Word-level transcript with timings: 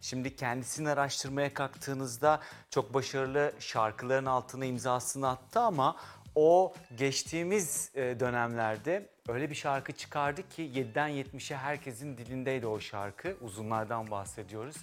Şimdi 0.00 0.36
kendisini 0.36 0.88
araştırmaya 0.88 1.54
kalktığınızda 1.54 2.40
çok 2.70 2.94
başarılı 2.94 3.52
şarkıların 3.58 4.26
altına 4.26 4.64
imzasını 4.64 5.28
attı 5.28 5.60
ama 5.60 5.96
o 6.34 6.74
geçtiğimiz 6.96 7.90
e, 7.94 8.20
dönemlerde 8.20 9.08
öyle 9.28 9.50
bir 9.50 9.54
şarkı 9.54 9.92
çıkardı 9.92 10.48
ki 10.48 10.62
7'den 10.62 11.10
70'e 11.10 11.56
herkesin 11.56 12.18
dilindeydi 12.18 12.66
o 12.66 12.80
şarkı. 12.80 13.36
Uzunlardan 13.40 14.10
bahsediyoruz. 14.10 14.76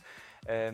E, 0.47 0.73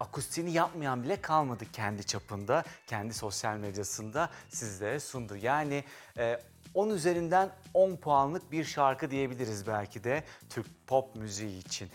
akustiğini 0.00 0.52
yapmayan 0.52 1.02
bile 1.02 1.20
kalmadı 1.20 1.64
kendi 1.72 2.06
çapında, 2.06 2.64
kendi 2.86 3.14
sosyal 3.14 3.56
medyasında 3.56 4.30
sizlere 4.48 5.00
sundu. 5.00 5.36
Yani 5.36 5.84
e, 6.18 6.40
10 6.74 6.90
üzerinden 6.90 7.50
10 7.74 7.96
puanlık 7.96 8.52
bir 8.52 8.64
şarkı 8.64 9.10
diyebiliriz 9.10 9.66
belki 9.66 10.04
de 10.04 10.24
Türk 10.48 10.66
pop 10.86 11.16
müziği 11.16 11.58
için. 11.58 11.90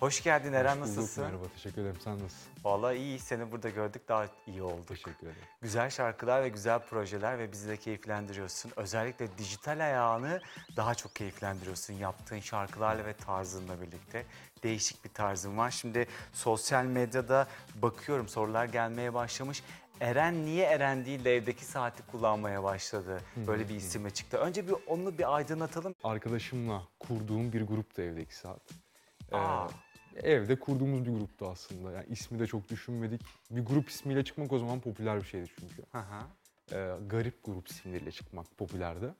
Hoş 0.00 0.22
geldin 0.22 0.52
Eren 0.52 0.70
Hoş 0.70 0.76
bulduk, 0.76 0.96
nasılsın? 0.96 1.24
Merhaba, 1.24 1.44
teşekkür 1.54 1.82
ederim. 1.82 1.96
Sen 2.04 2.14
nasılsın? 2.14 2.52
Vallahi 2.64 2.96
iyi 2.96 3.18
seni 3.18 3.52
burada 3.52 3.68
gördük 3.68 4.08
daha 4.08 4.26
iyi 4.46 4.62
olduk. 4.62 4.86
Teşekkür 4.88 5.26
ederim. 5.26 5.42
Güzel 5.62 5.90
şarkılar 5.90 6.42
ve 6.42 6.48
güzel 6.48 6.78
projeler 6.78 7.38
ve 7.38 7.52
bizi 7.52 7.68
de 7.68 7.76
keyiflendiriyorsun. 7.76 8.72
Özellikle 8.76 9.38
dijital 9.38 9.84
ayağını 9.84 10.40
daha 10.76 10.94
çok 10.94 11.14
keyiflendiriyorsun 11.14 11.94
yaptığın 11.94 12.40
şarkılarla 12.40 13.04
ve 13.06 13.12
tarzınla 13.12 13.80
birlikte. 13.80 14.26
Değişik 14.62 15.04
bir 15.04 15.10
tarzın 15.10 15.58
var. 15.58 15.70
Şimdi 15.70 16.06
sosyal 16.32 16.84
medyada 16.84 17.46
bakıyorum 17.74 18.28
sorular 18.28 18.64
gelmeye 18.64 19.14
başlamış. 19.14 19.62
Eren 20.00 20.44
niye 20.44 20.66
Eren 20.66 21.04
değil 21.04 21.24
de 21.24 21.36
evdeki 21.36 21.64
saati 21.64 22.02
kullanmaya 22.02 22.62
başladı? 22.62 23.20
Böyle 23.36 23.68
bir 23.68 23.74
isimle 23.74 24.10
çıktı. 24.10 24.36
Önce 24.36 24.68
bir 24.68 24.74
onu 24.86 25.18
bir 25.18 25.36
aydınlatalım. 25.36 25.94
Arkadaşımla 26.04 26.82
kurduğum 27.00 27.52
bir 27.52 27.62
gruptu 27.62 28.02
evdeki 28.02 28.36
saat. 28.36 28.60
Ee, 29.32 29.36
Aa. 29.36 29.68
Evde 30.22 30.56
kurduğumuz 30.58 31.06
bir 31.06 31.10
gruptu 31.12 31.48
aslında. 31.48 31.92
Yani 31.92 32.06
ismi 32.08 32.38
de 32.38 32.46
çok 32.46 32.68
düşünmedik. 32.68 33.20
Bir 33.50 33.64
grup 33.64 33.88
ismiyle 33.88 34.24
çıkmak 34.24 34.52
o 34.52 34.58
zaman 34.58 34.80
popüler 34.80 35.20
bir 35.20 35.26
şeydi 35.26 35.50
çünkü. 35.60 35.82
Hı 35.92 35.98
hı. 35.98 36.22
Ee, 36.72 36.94
garip 37.06 37.44
grup 37.44 37.68
isimleriyle 37.68 38.10
çıkmak 38.12 38.46
popülerdi. 38.58 39.14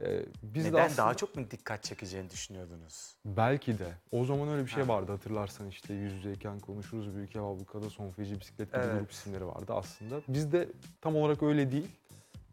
Ee, 0.00 0.22
biz 0.42 0.64
de 0.64 0.68
Neden 0.68 0.84
aslında- 0.84 1.02
daha 1.02 1.14
çok 1.14 1.36
mu 1.36 1.50
dikkat 1.50 1.82
çekeceğini 1.84 2.30
düşünüyordunuz? 2.30 3.14
Belki 3.24 3.78
de. 3.78 3.92
O 4.12 4.24
zaman 4.24 4.48
öyle 4.48 4.64
bir 4.64 4.70
şey 4.70 4.82
Ha. 4.82 4.88
vardı 4.88 5.12
hatırlarsan 5.12 5.68
işte 5.68 5.94
yüz 5.94 6.12
yüzeyken 6.12 6.58
konuşuruz 6.60 7.16
büyük 7.16 7.36
ev 7.36 7.40
ablukada 7.42 7.90
son 7.90 8.10
feci 8.10 8.40
bisiklet 8.40 8.72
gibi 8.72 8.82
Evet. 8.84 8.98
grup 8.98 9.10
isimleri 9.12 9.46
vardı 9.46 9.72
aslında. 9.74 10.20
Biz 10.28 10.52
de 10.52 10.68
tam 11.00 11.16
olarak 11.16 11.42
öyle 11.42 11.72
değil. 11.72 11.88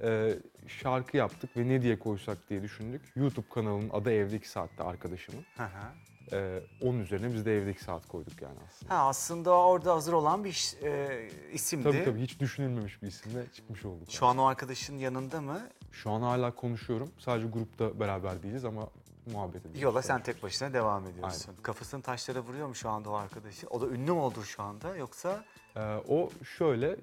Ee, 0.02 0.40
şarkı 0.68 1.18
yaptık 1.18 1.58
ve 1.58 1.68
ne 1.68 1.82
diye 1.82 2.00
koysak 2.00 2.38
diye 2.50 2.62
düşündük. 2.64 3.02
YouTube 3.16 3.50
kanalının 3.50 3.90
adı 3.90 4.12
Evdeki 4.12 4.50
Saat'te 4.50 4.84
arkadaşımın. 4.84 5.46
Hı 5.58 5.64
hı. 5.64 5.88
Ee, 6.34 6.60
onun 6.82 7.00
üzerine 7.00 7.34
biz 7.34 7.46
de 7.46 7.58
Evdeki 7.58 7.84
Saat 7.84 8.08
koyduk 8.08 8.42
yani 8.42 8.58
aslında. 8.68 8.96
Ha, 8.96 9.08
aslında 9.08 9.52
orada 9.52 9.94
hazır 9.96 10.14
olan 10.14 10.44
bir 10.44 10.50
iş- 10.50 10.74
e, 10.84 11.30
isimdi. 11.54 11.84
Tabii 11.84 12.04
tabii 12.06 12.22
hiç 12.22 12.40
düşünülmemiş 12.40 13.02
bir 13.02 13.08
isimle 13.08 13.44
çıkmış 13.54 13.86
olduk. 13.86 14.12
Şu 14.12 14.26
an 14.26 14.38
o 14.38 14.46
arkadaşın 14.46 14.98
yanında 14.98 15.42
mı? 15.42 15.62
Şu 15.92 16.12
an 16.12 16.22
hala 16.22 16.56
konuşuyorum. 16.56 17.12
Sadece 17.20 17.48
grupta 17.48 18.00
beraber 18.00 18.44
değiliz 18.44 18.66
ama 18.66 18.88
muhabbet 19.34 19.62
ediyoruz. 19.62 19.82
Yola 19.82 20.02
sen 20.02 20.24
tek 20.24 20.44
başına 20.44 20.74
devam 20.74 21.08
ediyorsun. 21.08 21.56
Kafasını 21.64 22.02
taşlara 22.02 22.40
vuruyor 22.40 22.68
mu 22.68 22.76
şu 22.76 22.90
anda 22.90 23.10
o 23.10 23.14
arkadaşı? 23.14 23.68
O 23.68 23.82
da 23.82 23.88
ünlü 23.88 24.12
mü 24.12 24.20
oldu 24.20 24.44
şu 24.44 24.64
anda 24.64 24.96
yoksa? 24.96 25.46
Ee, 25.76 25.80
o 26.08 26.30
şöyle 26.58 26.96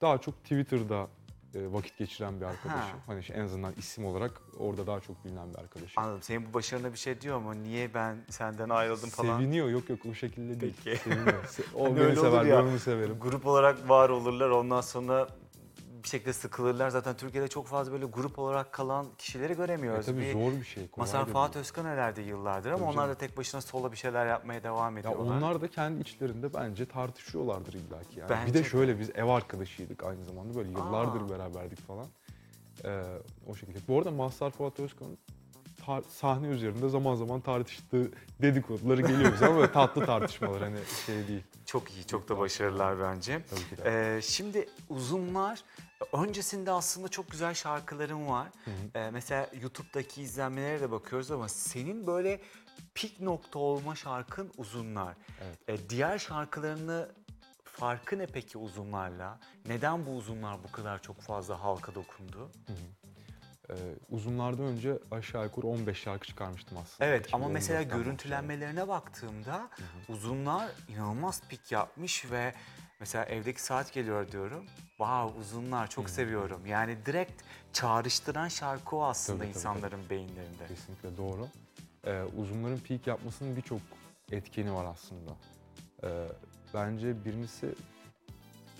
daha 0.00 0.18
çok 0.18 0.34
Twitter'da 0.42 1.06
vakit 1.54 1.98
geçiren 1.98 2.40
bir 2.40 2.44
arkadaşım. 2.46 2.80
Ha. 2.80 3.06
Hani 3.06 3.20
işte 3.20 3.34
en 3.34 3.40
azından 3.40 3.72
isim 3.78 4.06
olarak 4.06 4.42
orada 4.58 4.86
daha 4.86 5.00
çok 5.00 5.24
bilinen 5.24 5.54
bir 5.54 5.58
arkadaşım. 5.58 6.02
Anladım. 6.02 6.22
Senin 6.22 6.48
bu 6.48 6.54
başarına 6.54 6.92
bir 6.92 6.98
şey 6.98 7.20
diyor 7.20 7.38
mu? 7.38 7.62
Niye 7.62 7.94
ben 7.94 8.16
senden 8.30 8.68
ayrıldım 8.68 9.10
falan? 9.10 9.38
Seviniyor 9.38 9.68
yok 9.68 9.90
yok 9.90 9.98
o 10.10 10.14
şekilde 10.14 10.60
değil. 10.60 10.74
Peki. 10.84 10.98
Seviniyor. 11.02 11.44
Se- 11.44 11.62
o 11.74 11.84
Hani 11.84 11.96
beni 12.00 12.16
sever 12.16 12.44
ben 12.50 12.62
onu 12.62 12.78
severim. 12.78 13.18
Grup 13.20 13.46
olarak 13.46 13.88
var 13.88 14.08
olurlar 14.08 14.50
ondan 14.50 14.80
sonra 14.80 15.28
bir 16.06 16.10
şekilde 16.10 16.32
sıkılırlar. 16.32 16.90
Zaten 16.90 17.16
Türkiye'de 17.16 17.48
çok 17.48 17.66
fazla 17.66 17.92
böyle 17.92 18.04
grup 18.04 18.38
olarak 18.38 18.72
kalan 18.72 19.06
kişileri 19.18 19.52
E, 19.52 19.56
göremiyoruz. 19.56 20.06
tabii 20.06 20.20
Bir 20.20 20.32
zor 20.32 20.52
bir 20.52 20.64
şey. 20.64 20.86
da 21.28 21.32
Fuat. 21.32 21.56
Özkan 21.56 21.84
herhalde 21.84 22.22
yıllardır 22.22 22.70
ama 22.70 22.78
Tabii 22.78 22.88
onlar 22.88 22.94
canım. 23.02 23.10
da 23.14 23.18
tek 23.18 23.36
başına 23.36 23.60
solo 23.60 23.92
bir 23.92 23.96
şeyler 23.96 24.26
yapmaya 24.26 24.62
devam 24.62 24.94
Ya 24.94 25.00
ediyorlar. 25.00 25.36
onlar 25.36 25.60
da 25.60 25.68
kendi 25.68 26.00
içlerinde 26.00 26.54
bence 26.54 26.86
tartışıyorlardır 26.86 27.72
illaki 27.72 28.20
yani. 28.20 28.30
Bence 28.30 28.46
bir 28.54 28.58
de 28.58 28.64
şöyle 28.64 28.98
biz 29.00 29.10
ev 29.14 29.24
arkadaşıydık 29.24 30.04
aynı 30.04 30.24
zamanda 30.24 30.54
böyle 30.54 30.70
yıllardır 30.70 31.20
Aa. 31.20 31.28
beraberdik 31.30 31.80
falan. 31.86 32.06
Ee, 32.84 33.02
o 33.48 33.54
şekilde. 33.54 33.78
Bu 33.88 33.98
arada 33.98 34.10
Mazhar 34.10 34.50
Fuat 34.50 34.80
Özkan'ın 34.80 35.18
sahne 36.08 36.46
üzerinde 36.46 36.88
zaman 36.88 37.14
zaman 37.14 37.40
tartıştığı 37.40 38.10
dedikoduları 38.42 39.00
geliyor 39.02 39.32
bize 39.32 39.46
ama 39.46 39.56
böyle 39.56 39.72
tatlı 39.72 40.06
tartışmalar 40.06 40.62
hani 40.62 40.78
şey 41.06 41.28
değil. 41.28 41.42
Çok 41.66 41.90
iyi, 41.92 42.06
çok 42.06 42.28
da 42.28 42.38
başarılar 42.38 43.00
bence. 43.00 43.42
Tabii 43.50 43.60
ki 43.60 43.84
de. 43.84 44.16
Ee, 44.16 44.22
şimdi 44.22 44.68
uzunlar, 44.88 45.60
öncesinde 46.12 46.70
aslında 46.72 47.08
çok 47.08 47.30
güzel 47.30 47.54
şarkıların 47.54 48.28
var. 48.28 48.48
Ee, 48.94 49.10
mesela 49.10 49.50
YouTube'daki 49.62 50.22
izlenmelere 50.22 50.80
de 50.80 50.90
bakıyoruz 50.90 51.30
ama 51.30 51.48
senin 51.48 52.06
böyle 52.06 52.40
pik 52.94 53.20
nokta 53.20 53.58
olma 53.58 53.94
şarkın 53.94 54.52
uzunlar. 54.56 55.14
Evet. 55.44 55.58
Ee, 55.68 55.88
diğer 55.88 56.18
şarkılarını 56.18 57.12
farkı 57.64 58.18
ne 58.18 58.26
peki 58.26 58.58
uzunlarla? 58.58 59.38
Neden 59.66 60.06
bu 60.06 60.10
uzunlar 60.10 60.56
bu 60.68 60.72
kadar 60.72 61.02
çok 61.02 61.20
fazla 61.20 61.62
halka 61.62 61.94
dokundu? 61.94 62.50
Ee, 63.70 63.74
uzunlardan 64.10 64.64
önce 64.64 64.98
aşağı 65.10 65.44
yukarı 65.44 65.66
15 65.66 65.98
şarkı 65.98 66.26
çıkarmıştım 66.26 66.78
aslında. 66.78 67.10
Evet 67.10 67.28
ama 67.32 67.48
mesela 67.48 67.82
2014'ten 67.82 67.98
görüntülenmelerine 67.98 68.88
baktığımda 68.88 69.68
uzunlar 70.08 70.70
inanılmaz 70.88 71.42
pik 71.48 71.72
yapmış 71.72 72.30
ve 72.30 72.54
mesela 73.00 73.24
evdeki 73.24 73.62
saat 73.62 73.92
geliyor 73.92 74.32
diyorum. 74.32 74.64
Wow 74.88 75.40
uzunlar 75.40 75.90
çok 75.90 76.10
seviyorum. 76.10 76.66
Yani 76.66 76.96
direkt 77.06 77.42
çağrıştıran 77.72 78.48
şarkı 78.48 78.96
o 78.96 79.02
aslında 79.04 79.38
Tabii, 79.38 79.52
tabii, 79.52 79.58
insanların 79.58 80.10
beyinlerinde. 80.10 80.66
Kesinlikle 80.68 81.16
doğru. 81.16 81.48
Ee, 82.06 82.22
uzunların 82.36 82.78
peak 82.78 83.06
yapmasının 83.06 83.56
birçok 83.56 83.80
etkeni 84.32 84.74
var 84.74 84.84
aslında. 84.84 85.30
Ee, 86.04 86.08
bence 86.74 87.24
birincisi 87.24 87.74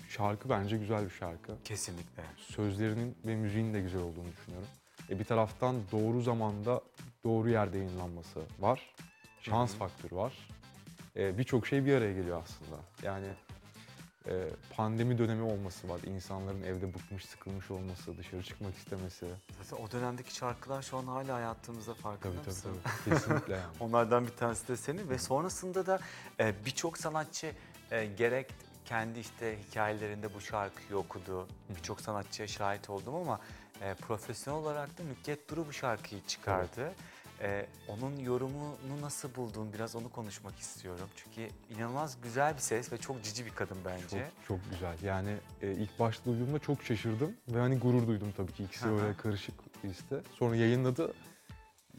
şarkı 0.07 0.49
bence 0.49 0.77
güzel 0.77 1.05
bir 1.05 1.09
şarkı. 1.09 1.51
Kesinlikle. 1.63 2.23
Sözlerinin 2.37 3.15
ve 3.25 3.35
müziğin 3.35 3.73
de 3.73 3.81
güzel 3.81 4.01
olduğunu 4.01 4.31
düşünüyorum. 4.37 4.67
E, 5.09 5.19
bir 5.19 5.23
taraftan 5.25 5.75
doğru 5.91 6.21
zamanda 6.21 6.81
doğru 7.23 7.49
yerde 7.49 7.77
yayınlanması 7.77 8.41
var. 8.59 8.95
Şans 9.41 9.75
faktörü 9.75 10.15
var. 10.15 10.33
E, 11.15 11.37
birçok 11.37 11.67
şey 11.67 11.85
bir 11.85 11.93
araya 11.95 12.13
geliyor 12.13 12.43
aslında. 12.43 12.81
Yani 13.03 13.27
e, 14.27 14.47
pandemi 14.75 15.17
dönemi 15.17 15.41
olması 15.43 15.89
var. 15.89 15.99
İnsanların 16.05 16.63
evde 16.63 16.93
bıkmış, 16.93 17.25
sıkılmış 17.25 17.71
olması, 17.71 18.17
dışarı 18.17 18.43
çıkmak 18.43 18.75
istemesi. 18.77 19.25
Zaten 19.63 19.83
o 19.83 19.91
dönemdeki 19.91 20.35
şarkılar 20.35 20.81
şu 20.81 20.97
an 20.97 21.03
hala 21.07 21.35
hayatımızda 21.35 21.93
farkında 21.93 22.33
Tabii 22.33 22.35
tabii 22.45 22.49
mısın? 22.49 22.71
tabii. 23.05 23.15
Kesinlikle 23.15 23.53
yani. 23.53 23.63
Onlardan 23.79 24.25
bir 24.27 24.31
tanesi 24.31 24.67
de 24.67 24.77
senin 24.77 25.09
ve 25.09 25.17
sonrasında 25.17 25.85
da 25.85 25.99
e, 26.39 26.53
birçok 26.65 26.97
sanatçı 26.97 27.51
e, 27.91 28.05
gerek 28.05 28.47
kendi 28.87 29.19
işte 29.19 29.57
hikayelerinde 29.69 30.33
bu 30.33 30.41
şarkıyı 30.41 30.99
okudu. 30.99 31.47
Birçok 31.69 32.01
sanatçıya 32.01 32.47
şahit 32.47 32.89
oldum 32.89 33.15
ama 33.15 33.39
e, 33.81 33.93
profesyonel 33.93 34.61
olarak 34.61 34.97
da 34.97 35.03
Nükhet 35.03 35.49
Duru 35.49 35.67
bu 35.67 35.73
şarkıyı 35.73 36.21
çıkardı. 36.27 36.93
E, 37.41 37.65
onun 37.87 38.19
yorumunu 38.19 39.01
nasıl 39.01 39.35
buldun? 39.35 39.73
Biraz 39.73 39.95
onu 39.95 40.09
konuşmak 40.09 40.59
istiyorum. 40.59 41.09
Çünkü 41.15 41.49
inanılmaz 41.75 42.21
güzel 42.21 42.53
bir 42.53 42.59
ses 42.59 42.91
ve 42.91 42.97
çok 42.97 43.23
cici 43.23 43.45
bir 43.45 43.51
kadın 43.51 43.77
bence. 43.85 44.31
Çok, 44.47 44.47
çok 44.47 44.71
güzel. 44.71 44.95
Yani 45.03 45.37
e, 45.61 45.71
ilk 45.71 45.99
başta 45.99 46.25
duyduğumda 46.25 46.59
çok 46.59 46.83
şaşırdım 46.83 47.35
ve 47.47 47.59
hani 47.59 47.79
gurur 47.79 48.07
duydum 48.07 48.33
tabii 48.37 48.53
ki 48.53 48.63
ikisi 48.63 48.87
öyle 48.87 49.17
karışık 49.17 49.85
liste. 49.85 50.21
Sonra 50.33 50.55
yayınladı. 50.55 51.13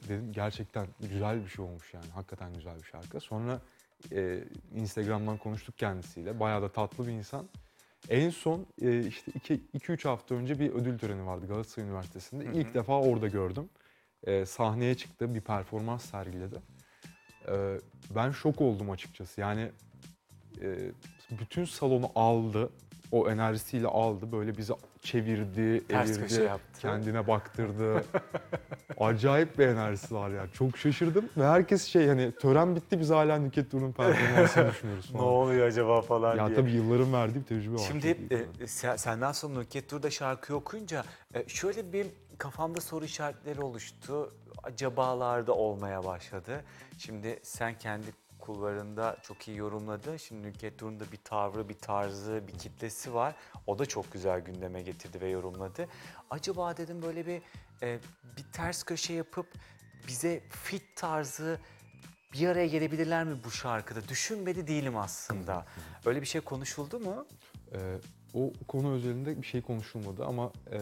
Dedim 0.09 0.33
gerçekten 0.33 0.87
güzel 1.01 1.45
bir 1.45 1.51
şey 1.51 1.65
olmuş 1.65 1.95
yani. 1.95 2.11
Hakikaten 2.15 2.55
güzel 2.55 2.79
bir 2.79 2.87
şarkı. 2.87 3.21
Sonra 3.21 3.61
e, 4.13 4.45
Instagram'dan 4.75 5.39
konuştuk 5.39 5.79
kendisiyle. 5.79 6.41
Bayağı 6.41 6.63
da 6.63 6.73
tatlı 6.73 7.07
bir 7.07 7.13
insan. 7.13 7.49
En 8.09 8.31
son 8.31 8.67
e, 8.83 9.07
işte 9.07 9.33
2-3 9.75 10.09
hafta 10.09 10.35
önce 10.35 10.61
bir 10.61 10.71
ödül 10.71 10.99
töreni 10.99 11.27
vardı 11.27 11.47
Galatasaray 11.47 11.89
Üniversitesi'nde. 11.89 12.45
Hı 12.45 12.49
hı. 12.49 12.59
İlk 12.59 12.75
defa 12.75 13.01
orada 13.01 13.29
gördüm. 13.29 13.69
E, 14.25 14.47
sahneye 14.47 14.95
çıktı, 14.95 15.35
bir 15.35 15.41
performans 15.41 16.05
sergiledi. 16.05 16.57
E, 17.49 17.79
ben 18.15 18.31
şok 18.31 18.61
oldum 18.61 18.91
açıkçası. 18.91 19.41
Yani 19.41 19.71
e, 20.63 20.77
bütün 21.31 21.65
salonu 21.65 22.11
aldı. 22.15 22.71
O 23.13 23.31
enerjisiyle 23.31 23.87
aldı. 23.89 24.33
Böyle 24.33 24.57
bizi 24.57 24.73
çevirdi, 25.03 25.87
Ters 25.89 26.19
köşe 26.19 26.35
evirdi, 26.35 26.47
yaptı. 26.49 26.81
kendine 26.81 27.27
baktırdı. 27.27 28.05
Acayip 29.01 29.59
bir 29.59 29.67
enerjisi 29.67 30.15
var 30.15 30.31
ya. 30.31 30.47
Çok 30.53 30.79
şaşırdım 30.79 31.29
ve 31.37 31.45
herkes 31.47 31.85
şey 31.85 32.07
hani 32.09 32.33
tören 32.33 32.77
bitti 32.77 33.01
biz 33.01 33.11
hala 33.11 33.39
Nükhet 33.39 33.73
Duru'nun 33.73 33.93
performansını 33.93 34.71
düşünüyoruz 34.71 35.11
Ne 35.13 35.19
falan. 35.19 35.33
oluyor 35.33 35.67
acaba 35.67 36.03
falan 36.03 36.37
Ya 36.37 36.47
diye. 36.47 36.57
tabii 36.57 36.71
yılların 36.71 37.13
verdiği 37.13 37.39
bir 37.41 37.45
tecrübe 37.45 37.75
var. 37.75 37.85
Şimdi 37.89 38.09
Çok 38.13 38.31
iyi. 38.31 38.47
e, 38.61 38.67
sen- 38.67 38.97
senden 38.97 39.33
sonra 39.33 39.59
Nükhet 39.59 39.91
Dur'da 39.91 40.11
şarkıyı 40.11 40.59
okuyunca 40.59 41.05
e, 41.35 41.49
şöyle 41.49 41.93
bir 41.93 42.07
kafamda 42.39 42.81
soru 42.81 43.05
işaretleri 43.05 43.61
oluştu. 43.61 44.33
Acabalarda 44.63 45.53
olmaya 45.53 46.05
başladı. 46.05 46.65
Şimdi 46.99 47.39
sen 47.43 47.79
kendi 47.79 48.07
kulvarında 48.49 49.17
çok 49.23 49.49
iyi 49.49 49.57
yorumladı. 49.57 50.19
Şimdi 50.19 50.49
Nükhet 50.49 50.79
Dur'un 50.79 51.01
da 51.01 51.13
bir 51.13 51.19
tavrı, 51.25 51.69
bir 51.69 51.79
tarzı, 51.79 52.43
bir 52.49 52.59
kitlesi 52.59 53.15
var. 53.15 53.35
O 53.67 53.79
da 53.79 53.87
çok 53.87 54.13
güzel 54.13 54.41
gündeme 54.41 54.83
getirdi 54.83 55.21
ve 55.21 55.29
yorumladı. 55.29 55.89
Acaba 56.31 56.77
dedim 56.77 57.03
böyle 57.03 57.27
bir 57.27 57.43
e, 57.83 57.99
bir 58.37 58.53
ters 58.53 58.83
köşe 58.83 59.13
yapıp 59.13 59.47
bize 60.09 60.41
fit 60.51 60.97
tarzı 60.97 61.61
bir 62.33 62.49
araya 62.49 62.67
gelebilirler 62.67 63.25
mi 63.25 63.37
bu 63.45 63.51
şarkıda? 63.51 64.09
Düşünmedi 64.09 64.67
değilim 64.67 64.97
aslında. 64.97 65.65
Öyle 66.07 66.21
bir 66.21 66.27
şey 66.27 66.41
konuşuldu 66.41 67.01
mu? 67.01 67.27
Ee, 67.73 67.79
o 68.35 68.53
konu 68.69 68.93
özelinde 68.93 69.43
bir 69.43 69.47
şey 69.47 69.63
konuşulmadı 69.63 70.25
ama 70.25 70.53
e, 70.73 70.79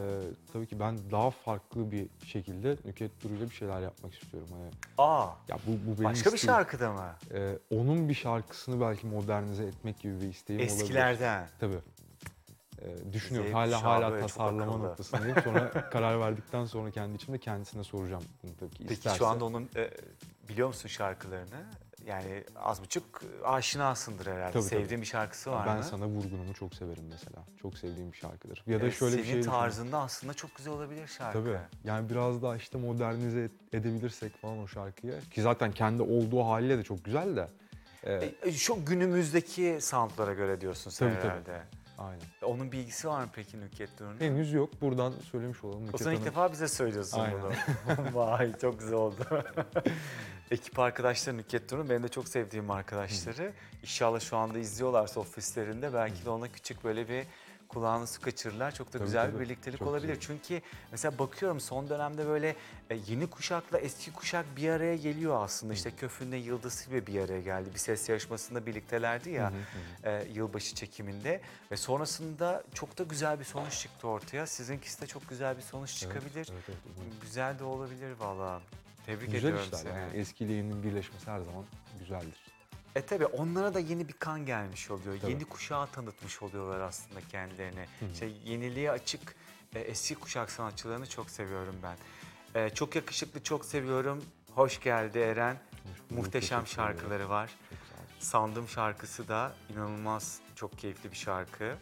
tabii 0.52 0.66
ki 0.66 0.80
ben 0.80 0.98
daha 1.10 1.30
farklı 1.30 1.92
bir 1.92 2.08
şekilde 2.26 2.76
Nükhet 2.84 3.22
Duru'yla 3.24 3.50
bir 3.50 3.54
şeyler 3.54 3.80
yapmak 3.80 4.14
istiyorum. 4.22 4.48
Hani, 4.52 4.70
Aa, 4.98 5.26
ya 5.48 5.58
bu, 5.66 5.70
bu 5.90 5.98
benim 6.00 6.04
başka 6.04 6.30
bir 6.30 6.36
isteğim. 6.36 6.54
şarkıda 6.54 6.92
mı? 6.92 7.14
Ee, 7.34 7.58
onun 7.70 8.08
bir 8.08 8.14
şarkısını 8.14 8.80
belki 8.80 9.06
modernize 9.06 9.64
etmek 9.64 10.00
gibi 10.00 10.20
bir 10.20 10.28
isteğim 10.28 10.60
olabilir. 10.62 10.80
Eskilerden. 10.82 11.48
Tabii. 11.60 11.78
Ee, 12.82 13.12
düşünüyorum. 13.12 13.50
Z 13.50 13.54
hala 13.54 13.64
kuşağı 13.76 13.80
hala 13.90 14.10
böyle 14.12 14.20
çok 14.20 14.30
tasarlama 14.30 14.72
akıllı. 14.72 14.88
noktasındayım. 14.88 15.36
Sonra 15.44 15.70
karar 15.90 16.20
verdikten 16.20 16.64
sonra 16.64 16.90
kendi 16.90 17.16
içimde 17.16 17.38
kendisine 17.38 17.84
soracağım 17.84 18.22
bunu 18.42 18.50
tabii 18.60 18.70
ki. 18.70 18.84
Peki 18.88 18.94
İsterse- 19.00 19.18
şu 19.18 19.26
anda 19.26 19.44
onun 19.44 19.68
e, 19.76 19.90
biliyor 20.48 20.68
musun 20.68 20.88
şarkılarını? 20.88 21.64
Yani 22.06 22.44
az 22.56 22.82
buçuk 22.82 23.22
aşinasındır 23.44 24.26
herhalde. 24.26 24.42
Tabii, 24.52 24.52
tabii. 24.52 24.62
Sevdiğin 24.62 25.00
bir 25.00 25.06
şarkısı 25.06 25.50
var 25.50 25.66
ben 25.66 25.76
mı? 25.76 25.84
sana 25.84 26.06
vurgunumu 26.06 26.54
çok 26.54 26.74
severim 26.74 27.04
mesela. 27.10 27.44
Çok 27.62 27.78
sevdiğim 27.78 28.12
bir 28.12 28.16
şarkıdır. 28.16 28.62
Ya 28.66 28.80
da 28.80 28.86
Ee, 28.86 28.90
şöyle 28.90 29.12
senin 29.12 29.24
bir 29.24 29.28
şey 29.30 29.38
düşünün. 29.40 29.52
tarzında 29.54 29.98
aslında 29.98 30.34
çok 30.34 30.54
güzel 30.56 30.72
olabilir 30.72 31.06
şarkı. 31.06 31.38
Tabii. 31.38 31.58
Yani 31.84 32.10
biraz 32.10 32.42
daha 32.42 32.56
işte 32.56 32.78
modernize 32.78 33.40
et- 33.42 33.52
edebilirsek 33.74 34.36
falan 34.40 34.58
o 34.58 34.66
şarkıyı. 34.68 35.20
Ki 35.30 35.42
zaten 35.42 35.72
kendi 35.72 36.02
olduğu 36.02 36.44
haliyle 36.44 36.78
de 36.78 36.82
çok 36.82 37.04
güzel 37.04 37.36
de. 37.36 37.48
Ee, 38.04 38.32
E, 38.42 38.52
Şu 38.52 38.84
günümüzdeki 38.84 39.78
soundlara 39.80 40.34
göre 40.34 40.60
diyorsun 40.60 40.90
sen 40.90 41.08
Tabii, 41.08 41.18
tabii. 41.22 41.28
herhalde. 41.32 41.62
aynen. 41.98 42.20
Onun 42.42 42.72
bilgisi 42.72 43.08
var 43.08 43.20
mı 43.24 43.28
peki 43.34 43.60
Nükhet 43.60 43.98
Dur'un? 43.98 44.20
Henüz 44.20 44.52
yok. 44.52 44.80
Buradan 44.80 45.12
söylemiş 45.32 45.64
olalım. 45.64 45.82
O 45.82 45.86
Nükhet 45.86 46.00
zaman 46.00 46.14
ilk 46.14 46.20
Hanım. 46.20 46.32
defa 46.32 46.52
bize 46.52 46.68
söylüyorsun 46.68 47.20
Aynen. 47.20 47.38
bunu. 47.42 48.14
Vay 48.14 48.52
çok 48.60 48.78
güzel 48.80 48.94
oldu. 48.94 49.16
Ekip 50.50 50.78
arkadaşları 50.78 51.36
Nükhet 51.36 51.70
Dur'un 51.70 51.90
benim 51.90 52.02
de 52.02 52.08
çok 52.08 52.28
sevdiğim 52.28 52.70
arkadaşları. 52.70 53.52
İnşallah 53.82 54.20
şu 54.20 54.36
anda 54.36 54.58
izliyorlarsa 54.58 55.20
ofislerinde 55.20 55.94
belki 55.94 56.24
de 56.24 56.30
ona 56.30 56.52
küçük 56.52 56.84
böyle 56.84 57.08
bir 57.08 57.26
kulağını 57.68 58.06
su 58.06 58.20
kaçırırlar. 58.20 58.74
Çok 58.74 58.86
da 58.86 58.90
Tabii, 58.92 59.04
güzel 59.04 59.26
bir 59.28 59.32
tabii. 59.32 59.44
birliktelik 59.44 59.78
Çok 59.78 59.88
olabilir. 59.88 60.16
Çünkü 60.20 60.62
mesela 60.92 61.18
bakıyorum 61.18 61.60
son 61.60 61.88
dönemde 61.88 62.26
böyle 62.26 62.56
e, 62.90 62.98
yeni 63.06 63.30
kuşakla 63.30 63.78
eski 63.78 64.12
kuşak 64.12 64.46
bir 64.56 64.68
araya 64.68 64.96
geliyor 64.96 65.44
aslında. 65.44 65.72
İşte 65.74 65.90
Köfün'le 65.90 66.36
Yıldız 66.36 66.72
Silve 66.72 67.06
bir 67.06 67.20
araya 67.20 67.40
geldi. 67.40 67.68
Bir 67.74 67.78
ses 67.78 68.08
yarışmasında 68.08 68.66
birliktelerdi 68.66 69.30
ya 69.30 69.52
e, 70.04 70.24
yılbaşı 70.32 70.74
çekiminde. 70.74 71.40
Ve 71.72 71.76
sonrasında 71.76 72.64
çok 72.74 72.98
da 72.98 73.02
güzel 73.02 73.38
bir 73.38 73.44
sonuç 73.44 73.78
çıktı 73.78 74.08
ortaya. 74.08 74.46
Sizinkisi 74.46 75.00
de 75.00 75.06
çok 75.06 75.28
güzel 75.28 75.56
bir 75.56 75.62
sonuç 75.62 75.94
çıkabilir. 75.96 76.48
Evet, 76.52 76.64
evet, 76.68 76.78
umarım. 76.96 77.20
Güzel 77.22 77.58
de 77.58 77.64
olabilir 77.64 78.12
valla. 78.18 78.60
Tebrik 79.06 79.32
Güzel 79.32 79.38
ediyorum 79.48 79.64
işler 79.64 79.78
seni. 79.78 79.98
yani. 79.98 80.16
Eski 80.16 80.44
ile 80.44 80.52
yeninin 80.52 80.82
birleşmesi 80.82 81.26
her 81.30 81.40
zaman 81.40 81.64
güzeldir. 81.98 82.46
E 82.94 83.02
tabi 83.02 83.26
onlara 83.26 83.74
da 83.74 83.80
yeni 83.80 84.08
bir 84.08 84.12
kan 84.12 84.46
gelmiş 84.46 84.90
oluyor. 84.90 85.20
Tabii. 85.20 85.30
Yeni 85.32 85.44
kuşağı 85.44 85.86
tanıtmış 85.86 86.42
oluyorlar 86.42 86.80
aslında 86.80 87.20
kendilerini. 87.20 87.80
hı. 88.00 88.04
İşte 88.12 88.26
yeniliğe 88.44 88.90
açık 88.90 89.34
e, 89.74 89.80
eski 89.80 90.14
kuşak 90.14 90.50
sanatçılarını 90.50 91.06
çok 91.08 91.30
seviyorum 91.30 91.76
ben. 91.82 91.96
E, 92.60 92.70
çok 92.70 92.96
yakışıklı, 92.96 93.42
çok 93.42 93.64
seviyorum. 93.64 94.24
Hoş 94.54 94.80
geldi 94.80 95.18
Eren. 95.18 95.54
Hoş 95.54 96.18
Muhteşem 96.18 96.58
ederim. 96.60 96.72
şarkıları 96.74 97.28
var. 97.28 97.50
Sandım 98.18 98.68
şarkısı 98.68 99.28
da 99.28 99.52
inanılmaz 99.72 100.40
çok 100.54 100.78
keyifli 100.78 101.10
bir 101.12 101.16
şarkı. 101.16 101.76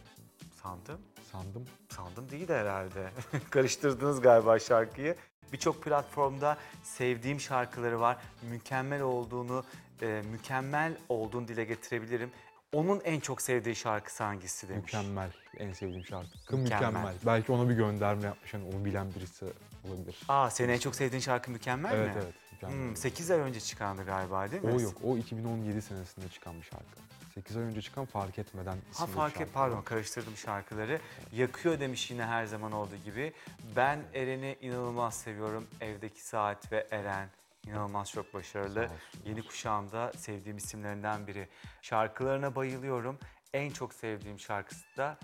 Sandım. 0.63 1.01
Sandım. 1.35 1.65
Sandım 1.89 2.29
değil 2.29 2.47
de 2.47 2.57
herhalde. 2.57 3.09
Karıştırdınız 3.49 4.21
galiba 4.21 4.59
şarkıyı. 4.59 5.15
Birçok 5.53 5.83
platformda 5.83 6.57
sevdiğim 6.83 7.39
şarkıları 7.39 7.99
var. 7.99 8.17
Mükemmel 8.49 9.01
olduğunu, 9.01 9.63
e, 10.01 10.21
mükemmel 10.31 10.97
olduğunu 11.09 11.47
dile 11.47 11.63
getirebilirim. 11.65 12.31
Onun 12.73 13.01
en 13.03 13.19
çok 13.19 13.41
sevdiği 13.41 13.75
şarkısı 13.75 14.23
hangisi 14.23 14.69
demiş. 14.69 14.93
Mükemmel. 14.93 15.29
En 15.57 15.73
sevdiğim 15.73 16.05
şarkı. 16.05 16.27
Mükemmel. 16.57 16.61
Mükemmel. 16.63 17.15
Belki 17.25 17.51
ona 17.51 17.69
bir 17.69 17.75
gönderme 17.75 18.25
yapmış. 18.25 18.53
Hani 18.53 18.63
onu 18.75 18.85
bilen 18.85 19.15
birisi 19.15 19.45
olabilir. 19.87 20.17
Aa, 20.27 20.49
senin 20.49 20.73
en 20.73 20.79
çok 20.79 20.95
sevdiğin 20.95 21.21
şarkı 21.21 21.51
Mükemmel 21.51 21.93
evet 21.93 22.15
mi? 22.15 22.21
evet. 22.23 22.33
Mükemmel. 22.51 22.77
Hmm, 22.77 22.95
8 22.95 23.31
ay 23.31 23.39
önce 23.39 23.59
çıkandı 23.59 24.05
galiba 24.05 24.51
değil 24.51 24.63
mi? 24.63 24.71
O 24.73 24.79
yok. 24.79 24.93
O 25.03 25.17
2017 25.17 25.81
senesinde 25.81 26.29
çıkan 26.29 26.57
bir 26.57 26.63
şarkı. 26.65 26.99
8 27.35 27.57
ay 27.57 27.63
önce 27.63 27.81
çıkan 27.81 28.05
Fark 28.05 28.39
Etmeden 28.39 28.71
Ha 28.71 28.77
isimli 28.91 29.07
bir 29.07 29.13
fark 29.13 29.33
et 29.33 29.37
şarkı. 29.37 29.53
pardon 29.53 29.81
karıştırdım 29.81 30.37
şarkıları. 30.37 31.01
Yakıyor 31.31 31.79
demiş 31.79 32.11
yine 32.11 32.25
her 32.25 32.45
zaman 32.45 32.71
olduğu 32.71 32.95
gibi. 32.95 33.33
Ben 33.75 33.99
Eren'i 34.13 34.57
inanılmaz 34.61 35.15
seviyorum. 35.17 35.67
Evdeki 35.81 36.25
Saat 36.25 36.71
ve 36.71 36.87
Eren 36.91 37.29
inanılmaz 37.67 38.11
çok 38.11 38.33
başarılı. 38.33 38.89
Yeni 39.25 39.45
kuşağımda 39.47 40.11
sevdiğim 40.17 40.57
isimlerinden 40.57 41.27
biri. 41.27 41.49
Şarkılarına 41.81 42.55
bayılıyorum. 42.55 43.19
En 43.53 43.71
çok 43.71 43.93
sevdiğim 43.93 44.39
şarkısı 44.39 44.85
da 44.97 45.17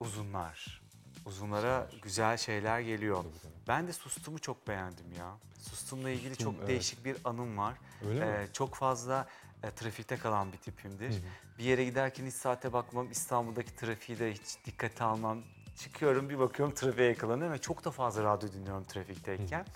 Uzunlar. 0.00 0.82
Uzunlara 1.26 1.90
güzel 2.02 2.36
şeyler 2.36 2.80
geliyor. 2.80 3.24
Ben 3.68 3.88
de 3.88 3.92
Sustum'u 3.92 4.38
çok 4.38 4.68
beğendim 4.68 5.12
ya. 5.18 5.36
Sustum'la 5.58 6.10
ilgili 6.10 6.34
Sustum, 6.34 6.52
çok 6.52 6.58
evet. 6.58 6.68
değişik 6.68 7.04
bir 7.04 7.16
anım 7.24 7.58
var. 7.58 7.74
Öyle 8.08 8.20
mi? 8.20 8.26
Ee, 8.26 8.52
çok 8.52 8.74
fazla 8.74 9.28
e, 9.62 9.70
trafikte 9.70 10.16
kalan 10.16 10.52
bir 10.52 10.58
tipimdir. 10.58 11.22
Hı 11.62 11.66
hı. 11.66 11.68
Bir 11.68 11.70
yere 11.70 11.84
giderken 11.84 12.26
hiç 12.26 12.34
saate 12.34 12.72
bakmam, 12.72 13.10
İstanbul'daki 13.10 13.76
trafiği 13.76 14.18
de 14.18 14.32
hiç 14.32 14.56
dikkate 14.64 15.04
almam. 15.04 15.38
Çıkıyorum 15.76 16.28
bir 16.28 16.38
bakıyorum 16.38 16.74
trafiğe 16.74 17.08
yakalanıyorum 17.08 17.52
ve 17.54 17.58
çok 17.60 17.84
da 17.84 17.90
fazla 17.90 18.24
radyo 18.24 18.52
dinliyorum 18.52 18.84
trafikteyken. 18.84 19.66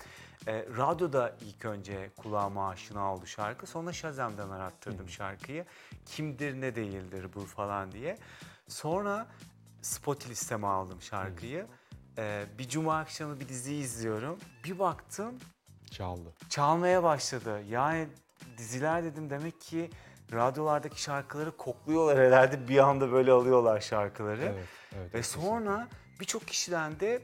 Ee, 0.47 0.65
radyoda 0.77 1.35
ilk 1.41 1.65
önce 1.65 2.09
kulağıma 2.17 2.69
aşina 2.69 3.13
oldu 3.13 3.25
şarkı. 3.25 3.67
Sonra 3.67 3.93
Shazam'dan 3.93 4.49
arattırdım 4.49 5.09
şarkıyı. 5.09 5.65
Kimdir 6.05 6.61
ne 6.61 6.75
değildir 6.75 7.27
bu 7.35 7.39
falan 7.45 7.91
diye. 7.91 8.17
Sonra 8.67 9.27
Spotify 9.81 10.31
listeme 10.31 10.67
aldım 10.67 11.01
şarkıyı. 11.01 11.67
Ee, 12.17 12.45
bir 12.57 12.67
cuma 12.69 12.97
akşamı 12.99 13.39
bir 13.39 13.49
diziyi 13.49 13.83
izliyorum. 13.83 14.39
Bir 14.63 14.79
baktım 14.79 15.35
Çaldı. 15.91 16.33
çalmaya 16.49 17.03
başladı. 17.03 17.63
Yani 17.69 18.07
diziler 18.57 19.03
dedim 19.03 19.29
demek 19.29 19.61
ki 19.61 19.89
radyolardaki 20.33 21.01
şarkıları 21.01 21.57
kokluyorlar 21.57 22.17
herhalde 22.17 22.67
bir 22.67 22.77
anda 22.77 23.11
böyle 23.11 23.31
alıyorlar 23.31 23.81
şarkıları. 23.81 24.43
Evet. 24.43 24.65
evet 24.95 25.13
Ve 25.13 25.23
sonra 25.23 25.87
birçok 26.19 26.47
kişiden 26.47 26.99
de 26.99 27.21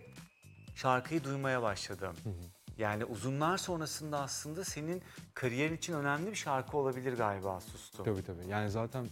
şarkıyı 0.76 1.24
duymaya 1.24 1.62
başladım. 1.62 2.16
Hı 2.24 2.30
hı. 2.30 2.34
Yani 2.78 3.06
uzunlar 3.06 3.58
sonrasında 3.58 4.20
aslında 4.20 4.64
senin 4.64 5.02
kariyerin 5.34 5.78
için 5.78 5.94
önemli 5.94 6.32
bir 6.32 6.36
şarkı 6.36 6.78
olabilir 6.78 7.18
galiba 7.18 7.60
Sustum. 7.60 8.06
Tabii 8.06 8.24
tabii. 8.24 8.48
Yani 8.48 8.70
zaten 8.70 9.06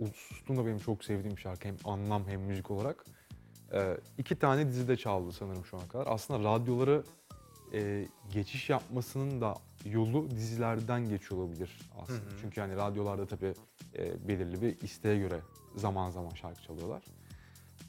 e, 0.00 0.10
Sustum 0.14 0.56
da 0.56 0.66
benim 0.66 0.78
çok 0.78 1.04
sevdiğim 1.04 1.38
şarkı. 1.38 1.68
Hem 1.68 1.76
anlam 1.84 2.28
hem 2.28 2.40
müzik 2.40 2.70
olarak. 2.70 3.04
E, 3.72 3.96
iki 4.18 4.38
tane 4.38 4.66
dizide 4.68 4.96
çaldı 4.96 5.32
sanırım 5.32 5.64
şu 5.64 5.76
ana 5.76 5.88
kadar. 5.88 6.06
Aslında 6.06 6.54
radyoları 6.54 7.02
e, 7.72 8.08
geçiş 8.32 8.70
yapmasının 8.70 9.40
da 9.40 9.54
yolu 9.84 10.30
dizilerden 10.30 11.08
geçiyor 11.08 11.40
olabilir 11.40 11.78
aslında. 12.02 12.30
Hı 12.30 12.34
hı. 12.34 12.40
Çünkü 12.40 12.60
yani 12.60 12.76
radyolarda 12.76 13.26
tabii 13.26 13.54
e, 13.98 14.28
belirli 14.28 14.62
bir 14.62 14.80
isteğe 14.80 15.18
göre 15.18 15.40
zaman 15.76 16.10
zaman 16.10 16.30
şarkı 16.30 16.62
çalıyorlar. 16.62 17.02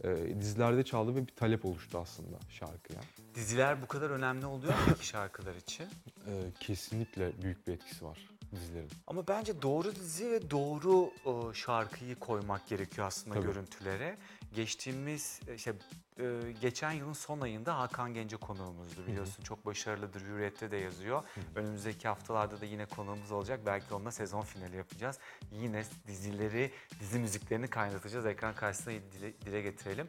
E, 0.04 0.42
dizilerde 0.42 0.84
çaldı 0.84 1.16
ve 1.16 1.28
bir 1.28 1.36
talep 1.36 1.66
oluştu 1.66 1.98
aslında 1.98 2.38
şarkıya. 2.50 3.00
Diziler 3.36 3.82
bu 3.82 3.88
kadar 3.88 4.10
önemli 4.10 4.46
oluyor 4.46 4.74
mu 4.74 4.80
peki 4.88 5.08
şarkılar 5.08 5.56
için? 5.56 5.86
E, 6.28 6.52
kesinlikle 6.60 7.42
büyük 7.42 7.68
bir 7.68 7.74
etkisi 7.74 8.06
var 8.06 8.28
dizilerin. 8.52 8.90
Ama 9.08 9.28
bence 9.28 9.62
doğru 9.62 9.96
dizi 9.96 10.32
ve 10.32 10.52
doğru 10.52 11.12
e, 11.26 11.54
şarkıyı 11.54 12.16
koymak 12.16 12.68
gerekiyor 12.68 13.08
aslında 13.08 13.36
Tabii. 13.36 13.46
görüntülere. 13.46 14.18
Geçtiğimiz 14.56 15.40
e, 15.48 15.56
işte 15.56 15.74
e, 16.20 16.52
geçen 16.62 16.92
yılın 16.92 17.14
son 17.14 17.42
ayında 17.42 17.80
Hakan 17.80 18.14
Gence 18.14 18.38
konuğumuzdu 18.38 19.08
biliyorsun. 19.08 19.44
Çok 19.44 19.66
başarılıdır. 19.66 20.22
Hürriyet'te 20.22 20.72
de 20.72 20.78
yazıyor. 20.78 21.24
Önümüzdeki 21.56 22.08
haftalarda 22.08 22.62
da 22.62 22.66
yine 22.66 22.86
konuğumuz 22.86 23.32
olacak. 23.32 23.60
Belki 23.66 23.94
onunla 23.94 24.12
sezon 24.12 24.42
finali 24.42 24.78
yapacağız. 24.78 25.20
Yine 25.52 25.84
dizileri, 26.08 26.72
dizi 27.00 27.20
müziklerini 27.20 27.68
kaynatacağız. 27.68 28.26
Ekran 28.26 28.56
karşısına 28.56 28.94
dile, 28.94 29.34
dile 29.42 29.62
getirelim. 29.62 30.08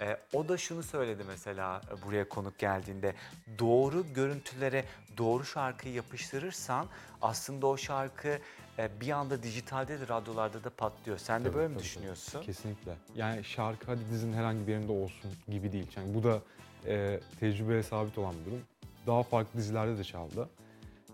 E, 0.00 0.16
o 0.32 0.48
da 0.48 0.56
şunu 0.56 0.82
söyledi 0.82 1.22
mesela 1.28 1.80
e, 1.92 2.02
buraya 2.06 2.28
konuk 2.28 2.58
geldiğinde. 2.58 3.14
Doğru 3.58 4.04
görüntülere 4.14 4.84
doğru 5.18 5.44
şarkıyı 5.44 5.94
yapıştırırsan 5.94 6.86
aslında 7.22 7.66
o 7.66 7.76
şarkı 7.76 8.38
e, 8.78 9.00
bir 9.00 9.10
anda 9.10 9.42
dijitalde 9.42 10.00
de 10.00 10.08
radyolarda 10.08 10.64
da 10.64 10.70
patlıyor. 10.70 11.18
Sen 11.18 11.40
de 11.40 11.44
Tabii, 11.44 11.56
böyle 11.56 11.68
mi 11.68 11.74
tabii, 11.74 11.82
düşünüyorsun? 11.84 12.32
tabii. 12.32 12.46
Kesinlikle. 12.46 12.92
Yani 13.14 13.44
şarkı 13.44 13.86
hadi 13.86 14.00
dizinin 14.10 14.32
herhangi 14.36 14.66
birinde 14.66 14.92
olsun 14.92 15.30
gibi 15.48 15.72
değil. 15.72 15.90
Yani 15.96 16.14
bu 16.14 16.22
da 16.24 16.42
e, 16.86 17.20
tecrübeye 17.40 17.82
sabit 17.82 18.18
olan 18.18 18.34
bir 18.40 18.44
durum. 18.50 18.62
Daha 19.06 19.22
farklı 19.22 19.58
dizilerde 19.58 19.98
de 19.98 20.04
çaldı. 20.04 20.48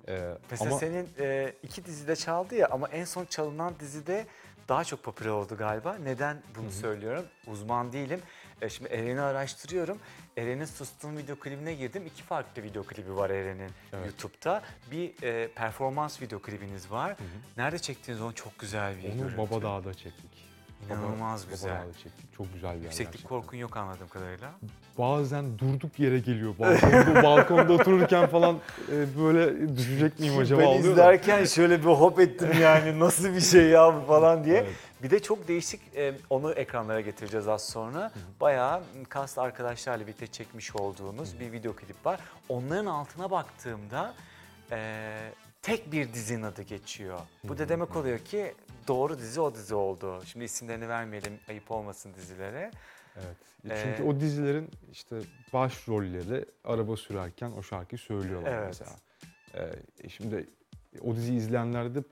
Ee, 0.08 0.34
Mesela 0.50 0.70
ama 0.70 0.78
senin 0.78 1.08
e, 1.18 1.52
iki 1.62 1.84
dizide 1.84 2.16
çaldı 2.16 2.54
ya 2.54 2.68
ama 2.70 2.88
en 2.88 3.04
son 3.04 3.24
çalınan 3.24 3.74
dizide 3.80 4.26
daha 4.68 4.84
çok 4.84 5.02
popüler 5.02 5.30
oldu 5.30 5.56
galiba. 5.56 5.94
Neden 5.94 6.42
bunu 6.58 6.70
söylüyorum? 6.70 7.24
Uzman 7.46 7.92
değilim. 7.92 8.20
E, 8.64 8.68
şimdi 8.68 8.90
Eren'i 8.90 9.20
araştırıyorum. 9.20 9.98
Eren'in 10.36 10.64
Sustum 10.64 11.16
video 11.18 11.36
klibine 11.38 11.74
girdim. 11.74 12.06
İki 12.06 12.22
farklı 12.22 12.62
video 12.62 12.82
klibi 12.82 13.16
var 13.16 13.30
Eren'in 13.30 13.70
Evet. 13.92 14.06
YouTube'da. 14.06 14.62
Bir 14.90 15.22
e, 15.22 15.48
performans 15.48 16.22
video 16.22 16.42
klibiniz 16.42 16.90
var. 16.90 17.16
Nerede 17.56 17.78
çektiğiniz 17.78 18.22
onu 18.22 18.34
çok 18.34 18.58
güzel 18.58 18.96
bir 18.98 19.08
onu 19.08 19.16
görüntü. 19.18 19.38
Baba 19.38 19.62
Dağ'da 19.62 19.94
çektik. 19.94 20.53
İnanılmaz 20.90 21.48
güzel. 21.48 21.82
Çektik. 22.02 22.36
Çok 22.36 22.54
güzel 22.54 22.70
bir 22.70 22.76
yer 22.76 22.84
Yükseklik 22.84 23.12
gerçekten. 23.12 23.28
korkun 23.28 23.56
yok 23.56 23.76
anladığım 23.76 24.08
kadarıyla. 24.08 24.50
Bazen 24.98 25.58
durduk 25.58 25.98
yere 25.98 26.18
geliyor. 26.18 26.54
Balkonda, 26.58 27.22
balkonda 27.22 27.72
otururken 27.72 28.26
falan 28.26 28.56
e, 28.92 29.18
böyle 29.18 29.68
düşecek 29.76 30.20
miyim 30.20 30.38
acaba 30.38 30.60
ben 30.60 30.66
oluyor 30.66 30.84
da. 30.84 30.90
izlerken 30.90 31.44
şöyle 31.44 31.80
bir 31.80 31.86
hop 31.90 32.20
ettim 32.20 32.48
yani 32.60 33.00
nasıl 33.00 33.34
bir 33.34 33.40
şey 33.40 33.68
ya 33.68 33.94
bu 33.96 34.06
falan 34.06 34.44
diye. 34.44 34.58
Evet. 34.58 34.72
Bir 35.02 35.10
de 35.10 35.22
çok 35.22 35.48
değişik 35.48 35.80
e, 35.96 36.14
onu 36.30 36.52
ekranlara 36.52 37.00
getireceğiz 37.00 37.48
az 37.48 37.68
sonra. 37.68 38.12
Bayağı 38.40 38.82
cast 39.14 39.38
arkadaşlarla 39.38 40.06
birlikte 40.06 40.26
çekmiş 40.26 40.76
olduğunuz 40.76 41.40
bir 41.40 41.52
video 41.52 41.72
klip 41.76 42.06
var. 42.06 42.20
Onların 42.48 42.86
altına 42.86 43.30
baktığımda 43.30 44.14
e, 44.70 44.78
tek 45.64 45.92
bir 45.92 46.12
dizinin 46.12 46.42
adı 46.42 46.62
geçiyor. 46.62 47.20
Bu 47.44 47.58
da 47.58 47.68
demek 47.68 47.96
oluyor 47.96 48.18
ki 48.18 48.54
doğru 48.88 49.18
dizi 49.18 49.40
o 49.40 49.54
dizi 49.54 49.74
oldu. 49.74 50.22
Şimdi 50.26 50.44
isimlerini 50.44 50.88
vermeyelim 50.88 51.40
ayıp 51.48 51.70
olmasın 51.70 52.14
dizilere. 52.14 52.70
Evet. 53.16 53.36
Ee, 53.70 53.82
Çünkü 53.82 54.02
o 54.02 54.20
dizilerin 54.20 54.70
işte 54.92 55.20
başrolleri 55.52 56.44
araba 56.64 56.96
sürerken 56.96 57.52
o 57.52 57.62
şarkıyı 57.62 57.98
söylüyorlar 57.98 58.52
Evet. 58.52 58.66
mesela. 58.66 58.96
Ee, 59.54 60.08
şimdi 60.08 60.46
o 61.00 61.16
diziyi 61.16 61.38
izleyenler 61.38 61.94
de 61.94 62.02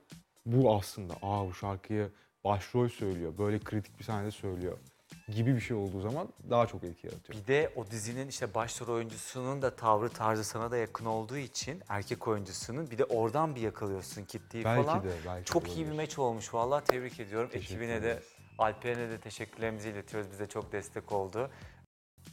bu 0.45 0.75
aslında 0.75 1.13
aa 1.21 1.47
bu 1.47 1.53
şarkıyı 1.53 2.09
başrol 2.43 2.89
söylüyor. 2.89 3.37
Böyle 3.37 3.59
kritik 3.59 3.99
bir 3.99 4.03
sahnede 4.03 4.31
söylüyor 4.31 4.77
gibi 5.29 5.55
bir 5.55 5.59
şey 5.59 5.77
olduğu 5.77 6.01
zaman 6.01 6.29
daha 6.49 6.67
çok 6.67 6.83
etki 6.83 7.07
yaratıyor. 7.07 7.39
Bir 7.39 7.47
de 7.47 7.73
o 7.75 7.85
dizinin 7.91 8.27
işte 8.27 8.53
başrol 8.53 8.87
oyuncusunun 8.93 9.61
da 9.61 9.75
tavrı 9.75 10.09
tarzı 10.09 10.43
sana 10.43 10.71
da 10.71 10.77
yakın 10.77 11.05
olduğu 11.05 11.37
için 11.37 11.81
erkek 11.89 12.27
oyuncusunun 12.27 12.91
bir 12.91 12.97
de 12.97 13.05
oradan 13.05 13.55
bir 13.55 13.61
yakalıyorsun 13.61 14.23
kitleyi 14.23 14.65
Belki 14.65 14.85
falan. 14.85 15.03
de 15.03 15.11
belki 15.25 15.45
Çok 15.45 15.65
de 15.65 15.69
iyi 15.69 15.75
bir 15.77 15.81
olabilir. 15.81 15.97
meç 15.97 16.19
olmuş 16.19 16.53
vallahi 16.53 16.83
tebrik 16.85 17.19
ediyorum. 17.19 17.49
Ekibine 17.53 18.03
de. 18.03 18.23
Alper'e 18.57 19.09
de 19.09 19.19
teşekkürlerimizi 19.19 19.89
iletiyoruz. 19.89 20.31
Bize 20.31 20.47
çok 20.47 20.71
destek 20.71 21.11
oldu. 21.11 21.49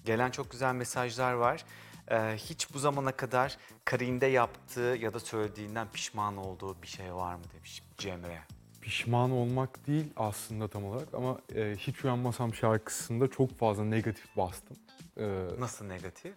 Gelen 0.05 0.31
çok 0.31 0.51
güzel 0.51 0.75
mesajlar 0.75 1.33
var. 1.33 1.65
Ee, 2.11 2.35
hiç 2.37 2.75
bu 2.75 2.79
zamana 2.79 3.13
kadar 3.13 3.59
kariyerinde 3.85 4.27
yaptığı 4.27 4.81
ya 5.01 5.15
da 5.15 5.21
söylediğinden 5.21 5.89
pişman 5.93 6.37
olduğu 6.37 6.83
bir 6.83 6.87
şey 6.87 7.15
var 7.15 7.35
mı 7.35 7.43
demiş 7.57 7.83
Cemre. 7.99 8.43
Pişman 8.81 9.31
olmak 9.31 9.87
değil 9.87 10.07
aslında 10.17 10.69
tam 10.69 10.85
olarak 10.85 11.15
ama 11.15 11.39
e, 11.55 11.75
Hiç 11.79 12.05
Uyanmasam 12.05 12.55
şarkısında 12.55 13.29
çok 13.29 13.59
fazla 13.59 13.85
negatif 13.85 14.37
bastım. 14.37 14.77
Ee, 15.19 15.45
Nasıl 15.59 15.85
negatif? 15.87 16.35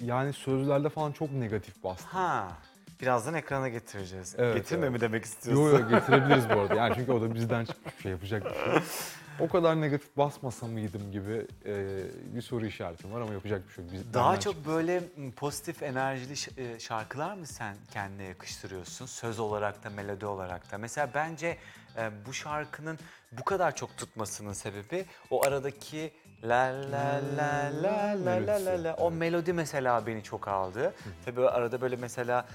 yani 0.00 0.32
sözlerde 0.32 0.88
falan 0.88 1.12
çok 1.12 1.32
negatif 1.32 1.84
bastım. 1.84 2.06
Ha, 2.10 2.48
birazdan 3.00 3.34
ekrana 3.34 3.68
getireceğiz. 3.68 4.34
Evet, 4.38 4.54
Getirme 4.56 4.82
evet. 4.86 4.94
mi 4.94 5.00
demek 5.00 5.24
istiyorsun? 5.24 5.64
Yok 5.64 5.80
yok 5.80 5.90
getirebiliriz 6.00 6.44
bu 6.48 6.52
arada. 6.60 6.74
Yani 6.74 6.94
çünkü 6.94 7.12
o 7.12 7.20
da 7.22 7.34
bizden 7.34 7.64
çıkmış 7.64 7.96
bir 7.96 8.02
şey 8.02 8.12
yapacak 8.12 8.44
bir 8.44 8.50
şey. 8.72 8.72
O 9.40 9.48
kadar 9.48 9.80
negatif 9.80 10.16
basmasa 10.16 10.66
mıydım 10.66 11.12
gibi 11.12 11.46
e, 11.66 11.98
bir 12.34 12.42
soru 12.42 12.66
işaretim 12.66 13.12
var 13.12 13.20
ama 13.20 13.32
yapacak 13.32 13.68
bir 13.68 13.72
şey 13.74 13.84
yok. 13.84 13.92
Biz- 13.94 14.14
Daha 14.14 14.40
çok 14.40 14.54
çıktı. 14.54 14.70
böyle 14.70 15.02
pozitif 15.36 15.82
enerjili 15.82 16.32
e, 16.56 16.78
şarkılar 16.78 17.34
mı 17.34 17.46
sen 17.46 17.76
kendine 17.92 18.22
yakıştırıyorsun? 18.24 19.06
Söz 19.06 19.38
olarak 19.40 19.84
da 19.84 19.90
melodi 19.90 20.26
olarak 20.26 20.72
da. 20.72 20.78
Mesela 20.78 21.08
bence 21.14 21.56
e, 21.96 22.10
bu 22.26 22.32
şarkının 22.32 22.98
bu 23.32 23.44
kadar 23.44 23.76
çok 23.76 23.96
tutmasının 23.96 24.52
sebebi 24.52 25.04
o 25.30 25.44
aradaki 25.46 26.12
la 26.44 26.64
la 26.92 27.20
la 27.36 27.70
la 27.82 28.14
la 28.24 28.46
la 28.46 28.64
la 28.66 28.84
la 28.84 28.94
o 28.94 29.10
melodi 29.10 29.52
mesela 29.52 30.06
beni 30.06 30.22
çok 30.22 30.48
aldı. 30.48 30.94
Tabii 31.24 31.48
arada 31.48 31.80
böyle 31.80 31.96
mesela 31.96 32.46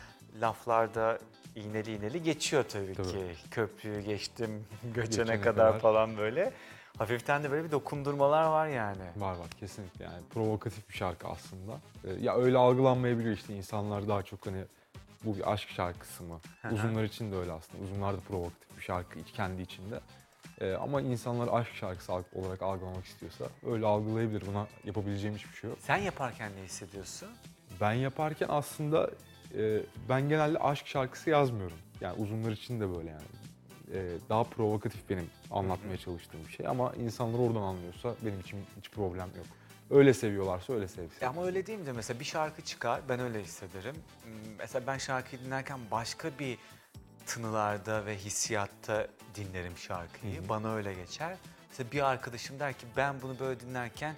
laflarda 0.41 1.19
iğneli 1.55 1.95
iğneli 1.95 2.23
geçiyor 2.23 2.63
tabii, 2.69 2.93
Tabii. 2.93 3.07
ki. 3.07 3.25
Köprüyü 3.51 4.01
geçtim 4.01 4.65
göçene 4.83 5.05
Geçene 5.23 5.41
kadar, 5.41 5.67
kadar. 5.67 5.79
falan 5.79 6.17
böyle. 6.17 6.53
Hafiften 6.97 7.43
de 7.43 7.51
böyle 7.51 7.63
bir 7.67 7.71
dokundurmalar 7.71 8.43
var 8.45 8.67
yani. 8.67 9.03
Var 9.17 9.35
var 9.35 9.47
kesinlikle 9.59 10.05
yani 10.05 10.21
provokatif 10.33 10.89
bir 10.89 10.93
şarkı 10.93 11.27
aslında. 11.27 11.73
E, 12.03 12.13
ya 12.23 12.35
öyle 12.35 12.57
algılanmayabiliyor 12.57 13.35
işte 13.35 13.55
insanlar 13.55 14.07
daha 14.07 14.23
çok 14.23 14.45
hani 14.45 14.63
bu 15.23 15.37
bir 15.37 15.53
aşk 15.53 15.69
şarkısı 15.69 16.23
mı? 16.23 16.39
Uzunlar 16.71 17.03
için 17.03 17.31
de 17.31 17.35
öyle 17.35 17.51
aslında. 17.51 17.83
Uzunlar 17.83 18.13
da 18.17 18.19
provokatif 18.19 18.77
bir 18.77 18.81
şarkı 18.83 19.23
kendi 19.23 19.61
içinde. 19.61 19.99
E, 20.61 20.73
ama 20.73 21.01
insanlar 21.01 21.59
aşk 21.61 21.75
şarkısı 21.75 22.13
olarak 22.13 22.61
algılamak 22.61 23.05
istiyorsa 23.05 23.45
öyle 23.65 23.85
algılayabilir. 23.85 24.43
Buna 24.47 24.67
yapabileceğim 24.83 25.35
hiçbir 25.35 25.53
şey 25.55 25.69
yok. 25.69 25.79
Sen 25.81 25.97
yaparken 25.97 26.51
ne 26.59 26.63
hissediyorsun? 26.65 27.29
Ben 27.81 27.93
yaparken 27.93 28.47
aslında 28.49 29.11
e, 29.57 29.79
ben 30.09 30.29
genelde 30.29 30.59
aşk 30.59 30.87
şarkısı 30.87 31.29
yazmıyorum. 31.29 31.77
Yani 32.01 32.21
uzunlar 32.21 32.51
için 32.51 32.79
de 32.79 32.95
böyle 32.95 33.09
yani. 33.09 33.23
E, 33.93 34.17
daha 34.29 34.43
provokatif 34.43 35.09
benim 35.09 35.29
anlatmaya 35.51 35.97
çalıştığım 35.97 36.39
bir 36.47 36.51
şey 36.51 36.67
ama 36.67 36.93
insanlar 36.93 37.39
oradan 37.39 37.61
anlıyorsa 37.61 38.15
benim 38.25 38.39
için 38.39 38.59
hiç 38.77 38.89
problem 38.91 39.27
yok. 39.37 39.45
Öyle 39.89 40.13
seviyorlarsa 40.13 40.73
öyle 40.73 40.87
sevsin. 40.87 41.25
Ama 41.25 41.45
öyle 41.45 41.65
değil 41.65 41.79
mi 41.79 41.91
mesela 41.95 42.19
bir 42.19 42.25
şarkı 42.25 42.61
çıkar 42.61 43.01
ben 43.09 43.19
öyle 43.19 43.43
hissederim. 43.43 43.95
Mesela 44.57 44.87
ben 44.87 44.97
şarkıyı 44.97 45.41
dinlerken 45.41 45.79
başka 45.91 46.29
bir 46.39 46.57
tınılarda 47.25 48.05
ve 48.05 48.17
hissiyatta 48.17 49.07
dinlerim 49.35 49.77
şarkıyı. 49.77 50.37
Hı 50.41 50.45
hı. 50.45 50.49
Bana 50.49 50.73
öyle 50.75 50.93
geçer. 50.93 51.37
Mesela 51.69 51.91
bir 51.91 52.09
arkadaşım 52.09 52.59
der 52.59 52.73
ki 52.73 52.85
ben 52.97 53.21
bunu 53.21 53.39
böyle 53.39 53.59
dinlerken 53.59 54.15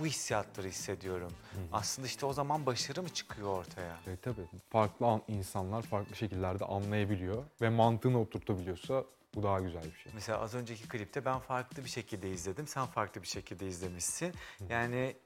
bu 0.00 0.06
hissiyatları 0.06 0.68
hissediyorum. 0.68 1.32
Aslında 1.72 2.08
işte 2.08 2.26
o 2.26 2.32
zaman 2.32 2.66
başarı 2.66 3.02
mı 3.02 3.08
çıkıyor 3.08 3.48
ortaya? 3.48 3.96
E, 4.06 4.16
tabii 4.16 4.46
farklı 4.70 5.06
an- 5.06 5.22
insanlar 5.28 5.82
farklı 5.82 6.16
şekillerde 6.16 6.64
anlayabiliyor 6.64 7.44
ve 7.60 7.68
mantığını 7.68 8.20
oturtabiliyorsa 8.20 9.04
bu 9.34 9.42
daha 9.42 9.60
güzel 9.60 9.82
bir 9.84 9.98
şey. 9.98 10.12
Mesela 10.14 10.38
az 10.40 10.54
önceki 10.54 10.88
klipte 10.88 11.24
ben 11.24 11.38
farklı 11.38 11.84
bir 11.84 11.88
şekilde 11.90 12.30
izledim. 12.30 12.66
Sen 12.66 12.86
farklı 12.86 13.22
bir 13.22 13.26
şekilde 13.26 13.66
izlemişsin. 13.66 14.34
Yani 14.68 15.16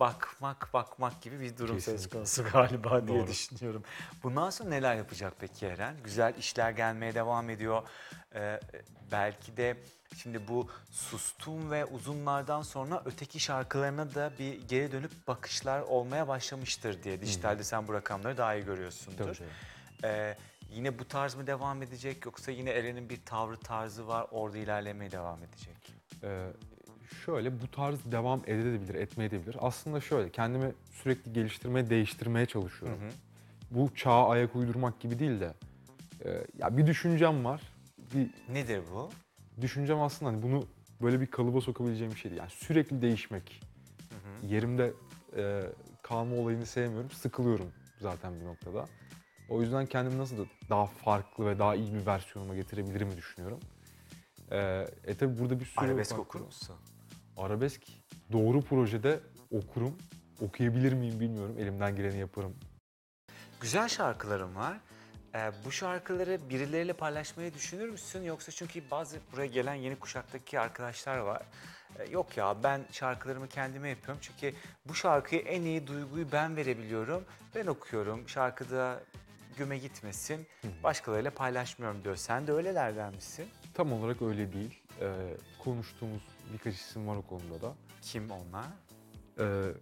bakmak 0.00 0.74
bakmak 0.74 1.22
gibi 1.22 1.40
bir 1.40 1.56
durum 1.56 1.80
söz 1.80 2.08
konusu 2.08 2.44
galiba 2.52 3.06
diye 3.06 3.18
Doğru. 3.18 3.26
düşünüyorum. 3.26 3.82
Bundan 4.22 4.50
sonra 4.50 4.68
neler 4.68 4.94
yapacak 4.94 5.32
peki 5.38 5.66
Eren? 5.66 5.96
Güzel 6.04 6.34
işler 6.38 6.70
gelmeye 6.70 7.14
devam 7.14 7.50
ediyor. 7.50 7.82
Ee, 8.34 8.60
belki 9.12 9.56
de 9.56 9.76
şimdi 10.16 10.48
bu 10.48 10.68
sustum 10.90 11.70
ve 11.70 11.84
uzunlardan 11.84 12.62
sonra 12.62 13.02
öteki 13.04 13.40
şarkılarına 13.40 14.14
da 14.14 14.32
bir 14.38 14.68
geri 14.68 14.92
dönüp 14.92 15.10
bakışlar 15.28 15.80
olmaya 15.80 16.28
başlamıştır 16.28 17.02
diye. 17.02 17.20
Dijitalde 17.20 17.64
sen 17.64 17.88
bu 17.88 17.94
rakamları 17.94 18.36
daha 18.36 18.54
iyi 18.54 18.64
görüyorsundur. 18.64 19.34
Tabii. 19.34 19.48
Ee, 20.04 20.36
yine 20.70 20.98
bu 20.98 21.08
tarz 21.08 21.34
mı 21.34 21.46
devam 21.46 21.82
edecek 21.82 22.26
yoksa 22.26 22.50
yine 22.50 22.70
Eren'in 22.70 23.08
bir 23.08 23.24
tavrı 23.24 23.56
tarzı 23.56 24.08
var 24.08 24.26
orada 24.30 24.58
ilerlemeye 24.58 25.10
devam 25.10 25.38
edecek? 25.42 25.94
Ee, 26.22 26.46
şöyle 27.24 27.60
bu 27.60 27.70
tarz 27.70 28.12
devam 28.12 28.40
edebilir, 28.46 28.94
etmeyebilir. 28.94 29.56
Aslında 29.60 30.00
şöyle 30.00 30.30
kendimi 30.30 30.72
sürekli 30.92 31.32
geliştirmeye, 31.32 31.90
değiştirmeye 31.90 32.46
çalışıyorum. 32.46 32.98
Bu 33.70 33.94
çağa 33.94 34.28
ayak 34.28 34.56
uydurmak 34.56 35.00
gibi 35.00 35.18
değil 35.18 35.40
de 35.40 35.54
e, 36.24 36.46
ya 36.58 36.76
bir 36.76 36.86
düşüncem 36.86 37.44
var. 37.44 37.62
Bir 38.14 38.30
Nedir 38.54 38.82
bu? 38.94 39.10
düşüncem 39.60 40.00
aslında 40.00 40.32
hani 40.32 40.42
bunu 40.42 40.66
böyle 41.02 41.20
bir 41.20 41.26
kalıba 41.26 41.60
sokabileceğim 41.60 42.12
bir 42.12 42.18
şey 42.18 42.30
değil. 42.30 42.40
Yani 42.40 42.50
sürekli 42.50 43.02
değişmek. 43.02 43.60
Yerimde 44.42 44.92
e, 45.36 45.62
kalma 46.02 46.36
olayını 46.36 46.66
sevmiyorum. 46.66 47.10
Sıkılıyorum 47.10 47.72
zaten 48.00 48.40
bir 48.40 48.44
noktada. 48.44 48.84
O 49.48 49.62
yüzden 49.62 49.86
kendimi 49.86 50.18
nasıl 50.18 50.38
da 50.38 50.42
daha 50.70 50.86
farklı 50.86 51.46
ve 51.46 51.58
daha 51.58 51.74
iyi 51.74 51.94
bir 51.94 52.06
versiyonuma 52.06 52.54
getirebilirim 52.54 53.16
düşünüyorum. 53.16 53.60
E, 54.50 54.86
e 55.04 55.14
tabi 55.14 55.38
burada 55.38 55.60
bir 55.60 55.64
sürü 55.64 55.84
Arabesk 55.84 56.18
okur 56.18 56.40
musun? 56.40 56.76
Arabesk 57.38 57.82
doğru 58.32 58.62
projede 58.62 59.20
okurum. 59.50 59.98
Okuyabilir 60.40 60.92
miyim 60.92 61.20
bilmiyorum. 61.20 61.56
Elimden 61.58 61.96
geleni 61.96 62.18
yaparım. 62.18 62.56
Güzel 63.60 63.88
şarkılarım 63.88 64.56
var. 64.56 64.76
Ee, 65.34 65.50
bu 65.64 65.72
şarkıları 65.72 66.38
birileriyle 66.50 66.92
paylaşmayı 66.92 67.54
düşünür 67.54 67.88
müsün? 67.88 68.22
Yoksa 68.22 68.52
çünkü 68.52 68.90
bazı 68.90 69.18
buraya 69.32 69.46
gelen 69.46 69.74
yeni 69.74 69.96
kuşaktaki 69.96 70.60
arkadaşlar 70.60 71.18
var. 71.18 71.42
Ee, 71.98 72.10
yok 72.10 72.36
ya 72.36 72.56
ben 72.62 72.80
şarkılarımı 72.92 73.48
kendime 73.48 73.88
yapıyorum. 73.88 74.18
Çünkü 74.22 74.56
bu 74.88 74.94
şarkıyı 74.94 75.40
en 75.40 75.62
iyi 75.62 75.86
duyguyu 75.86 76.26
ben 76.32 76.56
verebiliyorum. 76.56 77.24
Ben 77.54 77.66
okuyorum. 77.66 78.28
Şarkıda 78.28 79.00
güme 79.58 79.78
gitmesin. 79.78 80.46
Başkalarıyla 80.82 81.30
paylaşmıyorum 81.30 82.04
diyor. 82.04 82.16
Sen 82.16 82.46
de 82.46 82.52
öylelerden 82.52 83.14
misin? 83.14 83.46
Tam 83.74 83.92
olarak 83.92 84.22
öyle 84.22 84.52
değil. 84.52 84.82
E, 85.00 85.06
konuştuğumuz 85.64 86.22
birkaç 86.52 86.74
isim 86.74 87.08
var 87.08 87.16
o 87.16 87.22
konuda 87.22 87.62
da. 87.62 87.74
Kim 88.02 88.30
onlar? 88.30 88.66
Ee, 89.38 89.72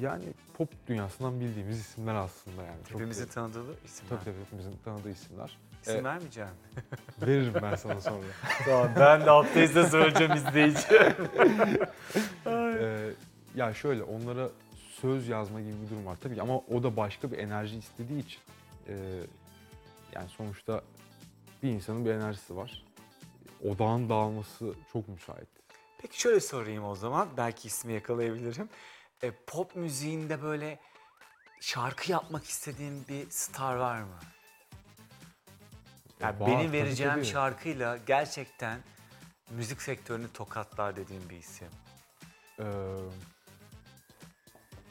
Yani 0.00 0.24
pop 0.54 0.68
dünyasından 0.86 1.40
bildiğimiz 1.40 1.80
isimler 1.80 2.14
aslında 2.14 2.62
yani. 2.62 2.78
Çok 2.84 3.00
Hepimizin 3.00 3.26
tanıdığı 3.26 3.84
isimler. 3.84 4.08
Tabii 4.10 4.24
tabii 4.24 4.44
hepimizin 4.44 4.76
tanıdığı 4.84 5.10
isimler. 5.10 5.58
İsim 5.82 5.94
Evet. 5.94 6.04
vermeyeceğim. 6.04 6.50
Veririm 7.26 7.54
ben 7.62 7.74
sana 7.74 8.00
sonra. 8.00 8.24
tamam 8.64 8.88
ben 8.96 9.20
de 9.26 9.30
alttaysa 9.30 9.86
soracağım 9.88 10.32
izleyici. 10.32 10.86
Ee, 12.46 13.10
ya 13.54 13.74
şöyle 13.74 14.02
onlara 14.02 14.48
söz 15.00 15.28
yazma 15.28 15.60
gibi 15.60 15.72
bir 15.84 15.90
durum 15.90 16.06
var 16.06 16.16
tabii 16.22 16.34
ki 16.34 16.42
ama 16.42 16.58
o 16.58 16.82
da 16.82 16.96
başka 16.96 17.32
bir 17.32 17.38
enerji 17.38 17.78
istediği 17.78 18.18
için 18.18 18.40
e, 18.88 18.94
yani 20.14 20.28
sonuçta 20.28 20.82
bir 21.62 21.68
insanın 21.70 22.04
bir 22.04 22.10
enerjisi 22.10 22.56
var. 22.56 22.84
Odağın 23.64 24.08
dağılması 24.08 24.74
çok 24.92 25.08
müsait. 25.08 25.48
Peki 26.06 26.20
şöyle 26.20 26.40
sorayım 26.40 26.84
o 26.84 26.94
zaman. 26.94 27.28
Belki 27.36 27.68
ismi 27.68 27.92
yakalayabilirim. 27.92 28.68
E, 29.22 29.30
pop 29.46 29.76
müziğinde 29.76 30.42
böyle 30.42 30.78
şarkı 31.60 32.12
yapmak 32.12 32.44
istediğin 32.44 33.08
bir 33.08 33.30
star 33.30 33.76
var 33.76 34.00
mı? 34.00 34.18
Yani 36.20 36.40
Var, 36.40 36.48
benim 36.48 36.72
vereceğim 36.72 37.14
tabii. 37.14 37.24
şarkıyla 37.24 37.96
gerçekten 37.96 38.80
müzik 39.50 39.82
sektörünü 39.82 40.32
tokatlar 40.32 40.96
dediğim 40.96 41.30
bir 41.30 41.36
isim. 41.36 41.68
Ee, 42.58 42.64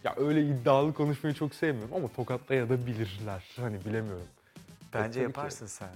ya 0.03 0.15
öyle 0.17 0.41
iddialı 0.41 0.93
konuşmayı 0.93 1.36
çok 1.36 1.55
sevmiyorum 1.55 1.95
ama 1.95 2.07
tokatlaya 2.07 2.69
da 2.69 2.86
bilirler. 2.86 3.43
Hani 3.55 3.86
bilemiyorum. 3.86 4.27
Bence 4.93 5.19
ki. 5.19 5.24
yaparsın 5.24 5.67
sen. 5.67 5.89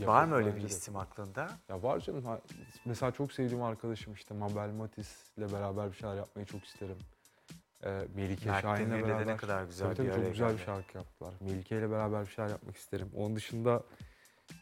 Var 0.00 0.24
mı 0.24 0.34
öyle 0.34 0.56
bir 0.56 0.62
isim 0.62 0.96
aklında? 0.96 1.48
Ya 1.68 1.82
var 1.82 2.00
canım. 2.00 2.24
Ha- 2.24 2.40
Mesela 2.84 3.12
çok 3.12 3.32
sevdiğim 3.32 3.62
arkadaşım 3.62 4.12
işte 4.14 4.34
Mabel 4.34 4.68
Matiz'le 4.70 5.38
beraber 5.52 5.90
bir 5.92 5.96
şeyler 5.96 6.14
yapmayı 6.16 6.46
çok 6.46 6.64
isterim. 6.64 6.98
Ee, 7.84 8.06
Melike 8.14 8.50
Mert 8.50 8.62
Şahin'le 8.62 8.90
Demir'le 8.90 9.04
de 9.04 9.08
beraber. 9.08 9.26
ne 9.26 9.36
kadar 9.36 9.64
güzel 9.64 9.86
tabii, 9.86 9.96
tabii, 9.96 10.06
bir 10.06 10.12
çok 10.12 10.20
araya 10.22 10.30
güzel 10.30 10.48
bir 10.48 10.52
geldi. 10.54 10.64
şarkı 10.66 10.98
yaptılar. 10.98 11.34
Melike 11.40 11.78
ile 11.78 11.90
beraber 11.90 12.22
bir 12.26 12.30
şeyler 12.30 12.50
yapmak 12.50 12.76
isterim. 12.76 13.10
Onun 13.16 13.36
dışında 13.36 13.82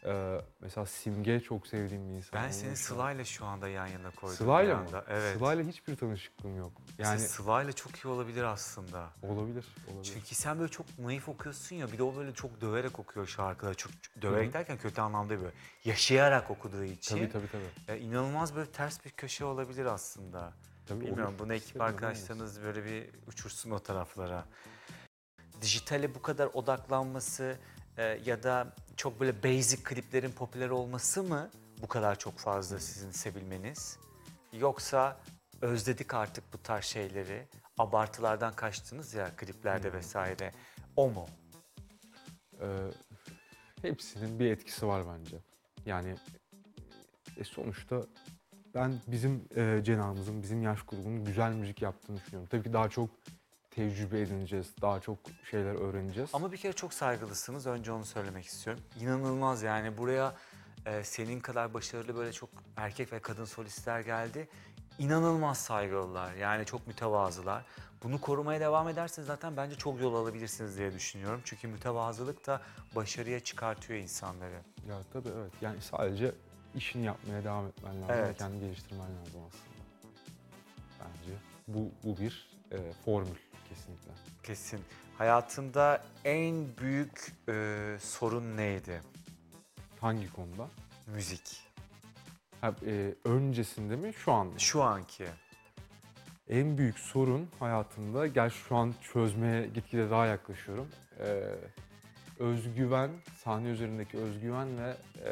e, 0.05 0.41
mesela 0.59 0.85
Simge 0.85 1.39
çok 1.39 1.67
sevdiğim 1.67 2.09
bir 2.09 2.13
insan. 2.15 2.41
Ben 2.43 2.51
seni 2.51 2.75
Sıla'yla 2.75 3.25
şu 3.25 3.45
anda 3.45 3.67
yan 3.69 3.87
yana 3.87 4.11
koydum. 4.11 4.35
Sıla'yla 4.37 4.75
mı? 4.77 4.81
anda. 4.85 5.05
Evet. 5.09 5.37
Sıla'yla 5.37 5.63
hiçbir 5.63 5.95
tanışıklığım 5.95 6.57
yok. 6.57 6.71
Yani 6.97 7.09
Yani 7.09 7.19
Sıla'yla 7.19 7.73
çok 7.73 7.95
iyi 7.95 8.07
olabilir 8.07 8.43
aslında. 8.43 9.09
olabilir, 9.23 9.65
olabilir. 9.87 10.11
Çünkü 10.13 10.35
sen 10.35 10.59
böyle 10.59 10.71
çok 10.71 10.99
naif 10.99 11.29
okuyorsun 11.29 11.75
ya 11.75 11.91
bir 11.91 11.97
de 11.97 12.03
o 12.03 12.15
böyle 12.15 12.33
çok 12.33 12.61
döverek 12.61 12.99
okuyor 12.99 13.27
şarkıları. 13.27 13.75
Çok 13.75 13.91
döverek 14.21 14.49
Hı 14.49 14.53
derken 14.53 14.77
kötü 14.77 15.01
anlamda 15.01 15.37
böyle. 15.39 15.51
Yaşayarak 15.85 16.51
okuduğu 16.51 16.83
için. 16.83 17.15
Tabii 17.17 17.31
tabii 17.31 17.47
tabii. 17.51 17.97
e, 17.97 17.99
inanılmaz 17.99 18.55
böyle 18.55 18.71
ters 18.71 19.05
bir 19.05 19.09
köşe 19.09 19.45
olabilir 19.45 19.85
aslında. 19.85 20.53
tabii 20.87 21.01
Bilmiyorum 21.05 21.33
olur. 21.33 21.39
bunu 21.39 21.53
ekip 21.53 21.65
İsterim, 21.67 21.85
arkadaşlarınız 21.85 22.61
böyle 22.61 22.85
bir 22.85 23.09
uçursun 23.27 23.71
o 23.71 23.79
taraflara. 23.79 24.45
Dijitale 25.61 26.15
bu 26.15 26.21
kadar 26.21 26.49
odaklanması 26.53 27.57
e, 27.97 28.03
ya 28.25 28.43
da 28.43 28.73
çok 28.97 29.19
böyle 29.19 29.43
basic 29.43 29.83
kliplerin 29.83 30.31
popüler 30.31 30.69
olması 30.69 31.23
mı 31.23 31.49
bu 31.81 31.87
kadar 31.87 32.19
çok 32.19 32.37
fazla 32.37 32.79
sizin 32.79 33.11
sevilmeniz? 33.11 33.97
Yoksa 34.53 35.17
özledik 35.61 36.13
artık 36.13 36.53
bu 36.53 36.57
tarz 36.63 36.85
şeyleri, 36.85 37.47
abartılardan 37.77 38.53
kaçtınız 38.55 39.13
ya 39.13 39.35
kliplerde 39.35 39.87
Hmm. 39.89 39.97
vesaire. 39.97 40.51
O 40.95 41.09
mu? 41.09 41.25
Ee, 42.61 42.65
hepsinin 43.81 44.39
bir 44.39 44.51
etkisi 44.51 44.87
var 44.87 45.03
bence. 45.07 45.37
Yani 45.85 46.15
e, 47.37 47.43
sonuçta 47.43 48.01
ben 48.75 48.93
bizim 49.07 49.45
e, 49.55 49.79
cenahımızın, 49.83 50.43
bizim 50.43 50.61
yaş 50.61 50.81
grubunun 50.81 51.25
güzel 51.25 51.53
müzik 51.53 51.81
yaptığını 51.81 52.17
düşünüyorum. 52.17 52.47
Tabii 52.51 52.63
ki 52.63 52.73
daha 52.73 52.89
çok 52.89 53.09
tecrübe 53.71 54.21
edineceğiz, 54.21 54.67
daha 54.81 54.99
çok 54.99 55.17
şeyler 55.51 55.75
öğreneceğiz. 55.75 56.29
Ama 56.33 56.51
bir 56.51 56.57
kere 56.57 56.73
çok 56.73 56.93
saygılısınız. 56.93 57.67
Önce 57.67 57.91
onu 57.91 58.05
söylemek 58.05 58.45
istiyorum. 58.45 58.83
İnanılmaz 59.01 59.63
yani 59.63 59.97
buraya 59.97 60.35
e, 60.85 61.03
senin 61.03 61.39
kadar 61.39 61.73
başarılı 61.73 62.15
böyle 62.15 62.33
çok 62.33 62.49
erkek 62.77 63.13
ve 63.13 63.19
kadın 63.19 63.45
solistler 63.45 63.99
geldi. 63.99 64.47
İnanılmaz 64.99 65.57
saygılılar. 65.57 66.33
Yani 66.33 66.65
çok 66.65 66.87
mütevazılar. 66.87 67.65
Bunu 68.03 68.21
korumaya 68.21 68.59
devam 68.59 68.89
ederseniz 68.89 69.27
zaten 69.27 69.57
bence 69.57 69.75
çok 69.75 70.01
yol 70.01 70.15
alabilirsiniz 70.15 70.77
diye 70.77 70.93
düşünüyorum. 70.93 71.41
Çünkü 71.45 71.67
mütevazılık 71.67 72.47
da 72.47 72.61
başarıya 72.95 73.39
çıkartıyor 73.39 73.99
insanları. 73.99 74.61
Ya 74.89 74.99
tabii 75.13 75.29
evet. 75.29 75.51
Yani 75.61 75.81
sadece 75.81 76.31
işini 76.75 77.05
yapmaya 77.05 77.43
devam 77.43 77.67
etmen 77.67 77.95
lazım 78.01 78.09
ve 78.09 78.13
Evet. 78.13 78.37
kendini 78.37 78.59
geliştirmen 78.59 79.07
lazım 79.19 79.41
aslında. 79.47 79.71
Bence 80.99 81.33
bu, 81.67 81.91
bu 82.03 82.17
bir 82.17 82.49
e, 82.71 82.93
formül 83.05 83.37
kesinlikle. 83.75 84.11
Kesin. 84.43 84.79
Hayatında 85.17 86.03
en 86.25 86.77
büyük 86.77 87.33
e, 87.49 87.97
sorun 87.99 88.57
neydi? 88.57 89.01
Hangi 90.01 90.33
konuda? 90.33 90.67
Müzik. 91.07 91.63
Ha, 92.61 92.73
e, 92.85 93.15
öncesinde 93.25 93.95
mi 93.95 94.13
şu 94.13 94.31
an 94.31 94.47
mı? 94.47 94.59
Şu 94.59 94.83
anki. 94.83 95.27
En 96.49 96.77
büyük 96.77 96.99
sorun 96.99 97.49
hayatımda, 97.59 98.27
gel 98.27 98.49
şu 98.49 98.75
an 98.75 98.93
çözmeye 99.13 99.67
gitgide 99.67 100.09
daha 100.09 100.25
yaklaşıyorum. 100.25 100.87
Ee, 101.19 101.43
özgüven, 102.39 103.11
sahne 103.43 103.67
üzerindeki 103.67 104.17
özgüven 104.17 104.67
ve 104.77 104.95
e, 105.25 105.31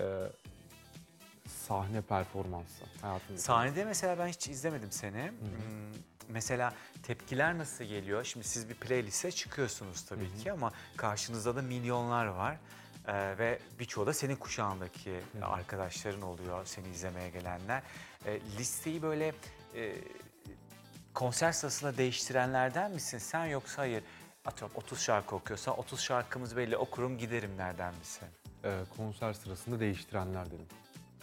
sahne 1.47 2.01
performansı 2.01 2.83
hayatımda. 3.01 3.39
Sahnede 3.41 3.85
mesela 3.85 4.19
ben 4.19 4.27
hiç 4.27 4.47
izlemedim 4.47 4.91
seni. 4.91 5.23
Hmm, 5.27 5.93
Mesela 6.29 6.73
tepkiler 7.03 7.57
nasıl 7.57 7.83
geliyor? 7.83 8.23
Şimdi 8.23 8.47
siz 8.47 8.69
bir 8.69 8.75
playlist'e 8.75 9.31
çıkıyorsunuz 9.31 10.05
tabii 10.05 10.37
ki 10.43 10.51
ama 10.51 10.71
karşınızda 10.97 11.55
da 11.55 11.61
milyonlar 11.61 12.25
var. 12.25 12.57
Ee, 13.07 13.37
ve 13.37 13.59
birçoğu 13.79 14.07
da 14.07 14.13
senin 14.13 14.35
kuşağındaki 14.35 15.19
hı. 15.39 15.45
arkadaşların 15.45 16.21
oluyor, 16.21 16.65
seni 16.65 16.87
izlemeye 16.87 17.29
gelenler. 17.29 17.83
Ee, 18.25 18.39
listeyi 18.57 19.01
böyle 19.01 19.33
e, 19.75 19.95
konser 21.13 21.51
sırasında 21.51 21.97
değiştirenlerden 21.97 22.91
misin 22.91 23.17
sen 23.17 23.45
yoksa 23.45 23.81
hayır? 23.81 24.03
Atıyorum 24.45 24.75
30 24.75 24.99
şarkı 24.99 25.35
okuyorsa 25.35 25.71
30 25.71 25.99
şarkımız 25.99 26.57
belli 26.57 26.77
okurum 26.77 27.17
giderim 27.17 27.57
nereden 27.57 27.95
misin? 27.95 28.27
Ee, 28.63 28.79
konser 28.97 29.33
sırasında 29.33 29.79
değiştirenler 29.79 30.45
dedim 30.45 30.67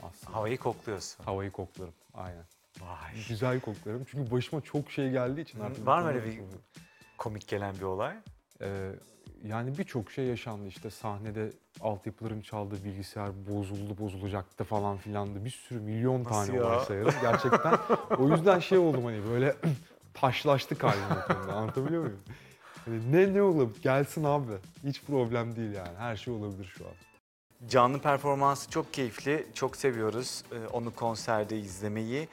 aslında. 0.02 0.36
Havayı 0.36 0.58
kokluyorsun. 0.58 1.24
Havayı 1.24 1.50
koklarım, 1.50 1.94
aynen. 2.14 2.44
Vay. 2.86 3.24
Güzel 3.28 3.60
koklarım 3.60 4.04
çünkü 4.10 4.30
başıma 4.30 4.60
çok 4.62 4.90
şey 4.90 5.10
geldiği 5.10 5.40
için 5.40 5.60
artık... 5.60 5.86
Var 5.86 6.02
mı 6.02 6.08
öyle 6.08 6.24
bir- 6.24 6.40
Komik 7.18 7.48
gelen 7.48 7.74
bir 7.74 7.82
olay. 7.82 8.14
Ee, 8.60 8.90
yani 9.44 9.78
birçok 9.78 10.10
şey 10.10 10.24
yaşandı 10.24 10.66
işte 10.68 10.90
sahnede 10.90 11.50
altyapıların 11.80 12.40
çaldığı 12.40 12.84
bilgisayar 12.84 13.30
bozuldu 13.50 13.98
bozulacaktı 13.98 14.64
falan 14.64 14.96
filandı 14.96 15.44
bir 15.44 15.50
sürü 15.50 15.80
milyon 15.80 16.24
Nasıl 16.24 16.30
tane 16.30 16.56
ya? 16.56 16.66
olay 16.66 16.84
sayarım 16.84 17.14
gerçekten 17.22 17.74
o 18.18 18.28
yüzden 18.28 18.58
şey 18.58 18.78
oldum 18.78 19.04
hani 19.04 19.20
böyle 19.30 19.56
taşlaştık 20.14 20.84
halim 20.84 21.02
o 21.24 21.32
konuda 21.34 21.52
anlatabiliyor 21.54 22.02
muyum? 22.02 22.20
Hani 22.84 23.12
ne 23.12 23.34
ne 23.34 23.42
olabilir 23.42 23.82
gelsin 23.82 24.24
abi 24.24 24.52
hiç 24.84 25.02
problem 25.02 25.56
değil 25.56 25.72
yani 25.72 25.96
her 25.98 26.16
şey 26.16 26.34
olabilir 26.34 26.64
şu 26.78 26.84
an. 26.86 26.92
Canlı 27.68 27.98
performansı 28.00 28.70
çok 28.70 28.92
keyifli. 28.94 29.46
Çok 29.54 29.76
seviyoruz 29.76 30.42
e, 30.52 30.66
onu 30.68 30.94
konserde 30.94 31.58
izlemeyi. 31.58 32.28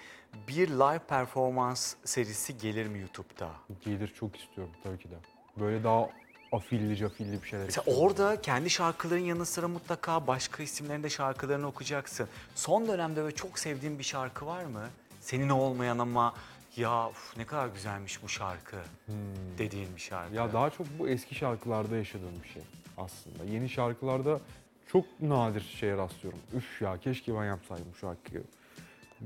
Bir 0.47 0.67
live 0.69 0.99
performans 0.99 1.95
serisi 2.05 2.57
gelir 2.57 2.87
mi 2.87 2.99
YouTube'da? 2.99 3.49
Gelir 3.85 4.07
çok 4.19 4.35
istiyorum 4.39 4.73
tabii 4.83 4.97
ki 4.97 5.09
de. 5.09 5.15
Böyle 5.59 5.83
daha 5.83 6.09
afilli 6.51 6.97
cafilli 6.97 7.41
bir 7.43 7.47
şeyler 7.47 7.65
Mesela 7.65 7.81
istiyorum. 7.81 8.03
orada 8.05 8.41
kendi 8.41 8.69
şarkıların 8.69 9.19
yanı 9.21 9.45
sıra 9.45 9.67
mutlaka 9.67 10.27
başka 10.27 10.63
isimlerin 10.63 11.03
de 11.03 11.09
şarkılarını 11.09 11.67
okuyacaksın. 11.67 12.27
Son 12.55 12.87
dönemde 12.87 13.23
böyle 13.23 13.35
çok 13.35 13.59
sevdiğin 13.59 13.99
bir 13.99 14.03
şarkı 14.03 14.45
var 14.45 14.63
mı? 14.63 14.83
Senin 15.21 15.49
olmayan 15.49 15.99
ama 15.99 16.33
ya 16.77 17.07
uf, 17.09 17.37
ne 17.37 17.45
kadar 17.45 17.67
güzelmiş 17.67 18.23
bu 18.23 18.29
şarkı 18.29 18.75
Hmm. 19.05 19.15
dediğin 19.57 19.95
bir 19.95 20.01
şarkı. 20.01 20.35
Ya 20.35 20.53
daha 20.53 20.69
çok 20.69 20.87
bu 20.99 21.07
eski 21.09 21.35
şarkılarda 21.35 21.95
yaşadığım 21.95 22.43
bir 22.43 22.49
şey 22.49 22.61
aslında. 22.97 23.43
Yeni 23.51 23.69
şarkılarda 23.69 24.39
çok 24.87 25.21
nadir 25.21 25.61
şeye 25.61 25.97
rastlıyorum. 25.97 26.39
Üf 26.53 26.81
ya 26.81 26.97
keşke 26.97 27.35
ben 27.35 27.45
yapsaydım 27.45 27.85
bu 27.93 27.97
şarkıyı 27.97 28.43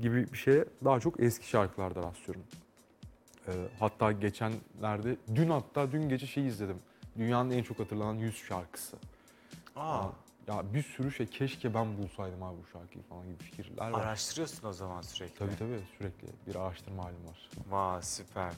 gibi 0.02 0.32
bir 0.32 0.38
şeye 0.38 0.64
daha 0.84 1.00
çok 1.00 1.20
eski 1.20 1.48
şarkılarda 1.48 2.02
rastlıyorum. 2.02 2.44
Ee, 3.48 3.52
hatta 3.80 4.12
geçenlerde, 4.12 5.16
dün 5.34 5.50
hatta 5.50 5.92
dün 5.92 6.08
gece 6.08 6.26
şey 6.26 6.46
izledim. 6.46 6.78
Dünyanın 7.18 7.50
en 7.50 7.62
çok 7.62 7.78
hatırlanan 7.78 8.14
100 8.14 8.36
şarkısı. 8.36 8.96
Aa, 9.76 10.06
Ya 10.48 10.74
bir 10.74 10.82
sürü 10.82 11.12
şey 11.12 11.26
keşke 11.26 11.74
ben 11.74 11.98
bulsaydım 11.98 12.42
abi 12.42 12.56
bu 12.64 12.78
şarkıyı 12.78 13.04
falan 13.04 13.24
gibi 13.26 13.38
fikirler 13.38 13.90
var. 13.90 14.00
araştırıyorsun 14.00 14.68
o 14.68 14.72
zaman 14.72 15.02
sürekli. 15.02 15.34
Tabii 15.38 15.56
tabii 15.58 15.80
sürekli 15.98 16.28
bir 16.46 16.54
araştırma 16.54 17.04
halim 17.04 17.26
var. 17.28 17.48
Vay 17.70 18.02
süper. 18.02 18.52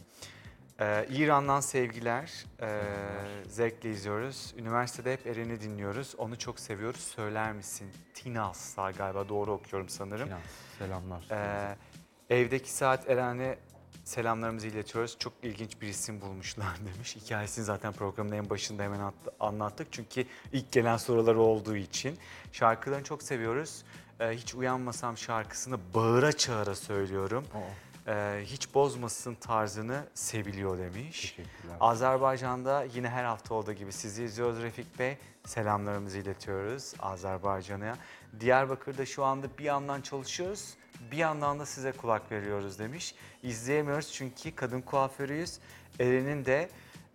Ee, 0.81 1.07
İran'dan 1.11 1.61
sevgiler. 1.61 2.45
Ee, 2.61 2.81
zevkle 3.49 3.90
izliyoruz. 3.90 4.55
Üniversitede 4.59 5.12
hep 5.12 5.27
Eren'i 5.27 5.61
dinliyoruz. 5.61 6.14
Onu 6.19 6.38
çok 6.38 6.61
seviyoruz. 6.61 7.01
Söyler 7.01 7.53
misin? 7.53 7.90
Tinas'sa 8.14 8.90
galiba 8.90 9.29
doğru 9.29 9.53
okuyorum 9.53 9.88
sanırım. 9.88 10.27
Finans, 10.29 10.40
selamlar. 10.79 11.25
Ee, 11.31 11.77
evdeki 12.37 12.71
saat 12.73 13.11
Eren'e 13.11 13.59
selamlarımızı 14.05 14.66
iletiyoruz. 14.66 15.16
Çok 15.19 15.33
ilginç 15.43 15.81
bir 15.81 15.88
isim 15.88 16.21
bulmuşlar 16.21 16.77
demiş. 16.95 17.16
Hikayesini 17.16 17.64
zaten 17.64 17.93
programın 17.93 18.33
en 18.33 18.51
başında 18.51 18.83
hemen 18.83 19.01
at- 19.01 19.14
anlattık. 19.40 19.88
Çünkü 19.93 20.25
ilk 20.53 20.73
gelen 20.73 20.97
soruları 20.97 21.40
olduğu 21.40 21.77
için. 21.77 22.19
Şarkılarını 22.53 23.05
çok 23.05 23.23
seviyoruz. 23.23 23.85
Ee, 24.21 24.29
hiç 24.31 24.55
uyanmasam 24.55 25.16
şarkısını 25.19 25.79
bağıra 25.95 26.33
çağıra 26.33 26.75
söylüyorum. 26.75 27.45
Ee, 28.07 28.41
hiç 28.45 28.75
bozmasın 28.75 29.35
tarzını 29.35 30.05
seviliyor 30.15 30.79
demiş. 30.79 31.21
Teşekkürler. 31.21 31.77
Azerbaycan'da 31.81 32.85
yine 32.95 33.09
her 33.09 33.25
hafta 33.25 33.55
olduğu 33.55 33.73
gibi 33.73 33.93
sizi 33.93 34.25
izliyoruz 34.25 34.63
Refik 34.63 34.99
Bey. 34.99 35.17
Selamlarımızı 35.47 36.19
iletiyoruz 36.19 36.95
Azerbaycan'a. 36.99 37.97
Diyarbakır'da 38.41 39.07
şu 39.07 39.25
anda 39.25 39.47
bir 39.59 39.65
yandan 39.65 40.01
çalışıyoruz, 40.01 40.75
bir 41.11 41.17
yandan 41.17 41.59
da 41.59 41.67
size 41.67 41.93
kulak 41.93 42.33
veriyoruz 42.33 42.79
demiş. 42.79 43.15
İzleyemiyoruz 43.43 44.13
çünkü 44.13 44.55
kadın 44.55 44.81
kuaförüyüz. 44.81 45.59
Eren'in 46.01 46.45
de 46.45 46.71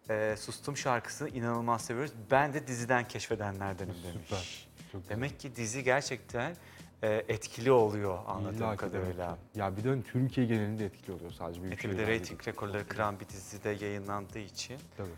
e, 0.10 0.36
Sustum 0.38 0.78
şarkısını 0.78 1.30
inanılmaz 1.30 1.82
seviyoruz. 1.86 2.14
Ben 2.32 2.54
de 2.54 2.68
diziden 2.68 3.08
keşfedenlerdenim 3.08 3.96
demiş. 4.04 4.28
Süper. 4.30 4.68
Çok. 4.92 5.10
Demek 5.10 5.40
ki 5.40 5.56
dizi 5.56 5.84
gerçekten 5.84 6.56
e, 7.06 7.26
etkili 7.28 7.72
oluyor 7.72 8.20
anladığım 8.28 8.58
İlla 8.58 8.76
kadarıyla. 8.76 9.34
ki. 9.54 9.60
Ya 9.60 9.78
bir 9.78 9.84
de 9.84 10.02
Türkiye 10.02 10.48
genelinde 10.48 10.86
etkili 10.86 11.12
oluyor 11.16 11.32
sadece 11.32 11.62
büyük 11.62 11.74
Eti 11.74 11.90
bir 11.90 11.98
de 11.98 12.08
reyting 12.08 12.48
rekorları 12.48 12.88
kıran 12.88 13.20
bir 13.20 13.28
dizide 13.30 13.70
yayınlandığı 13.70 14.40
için 14.40 14.78
Tabii. 14.98 15.10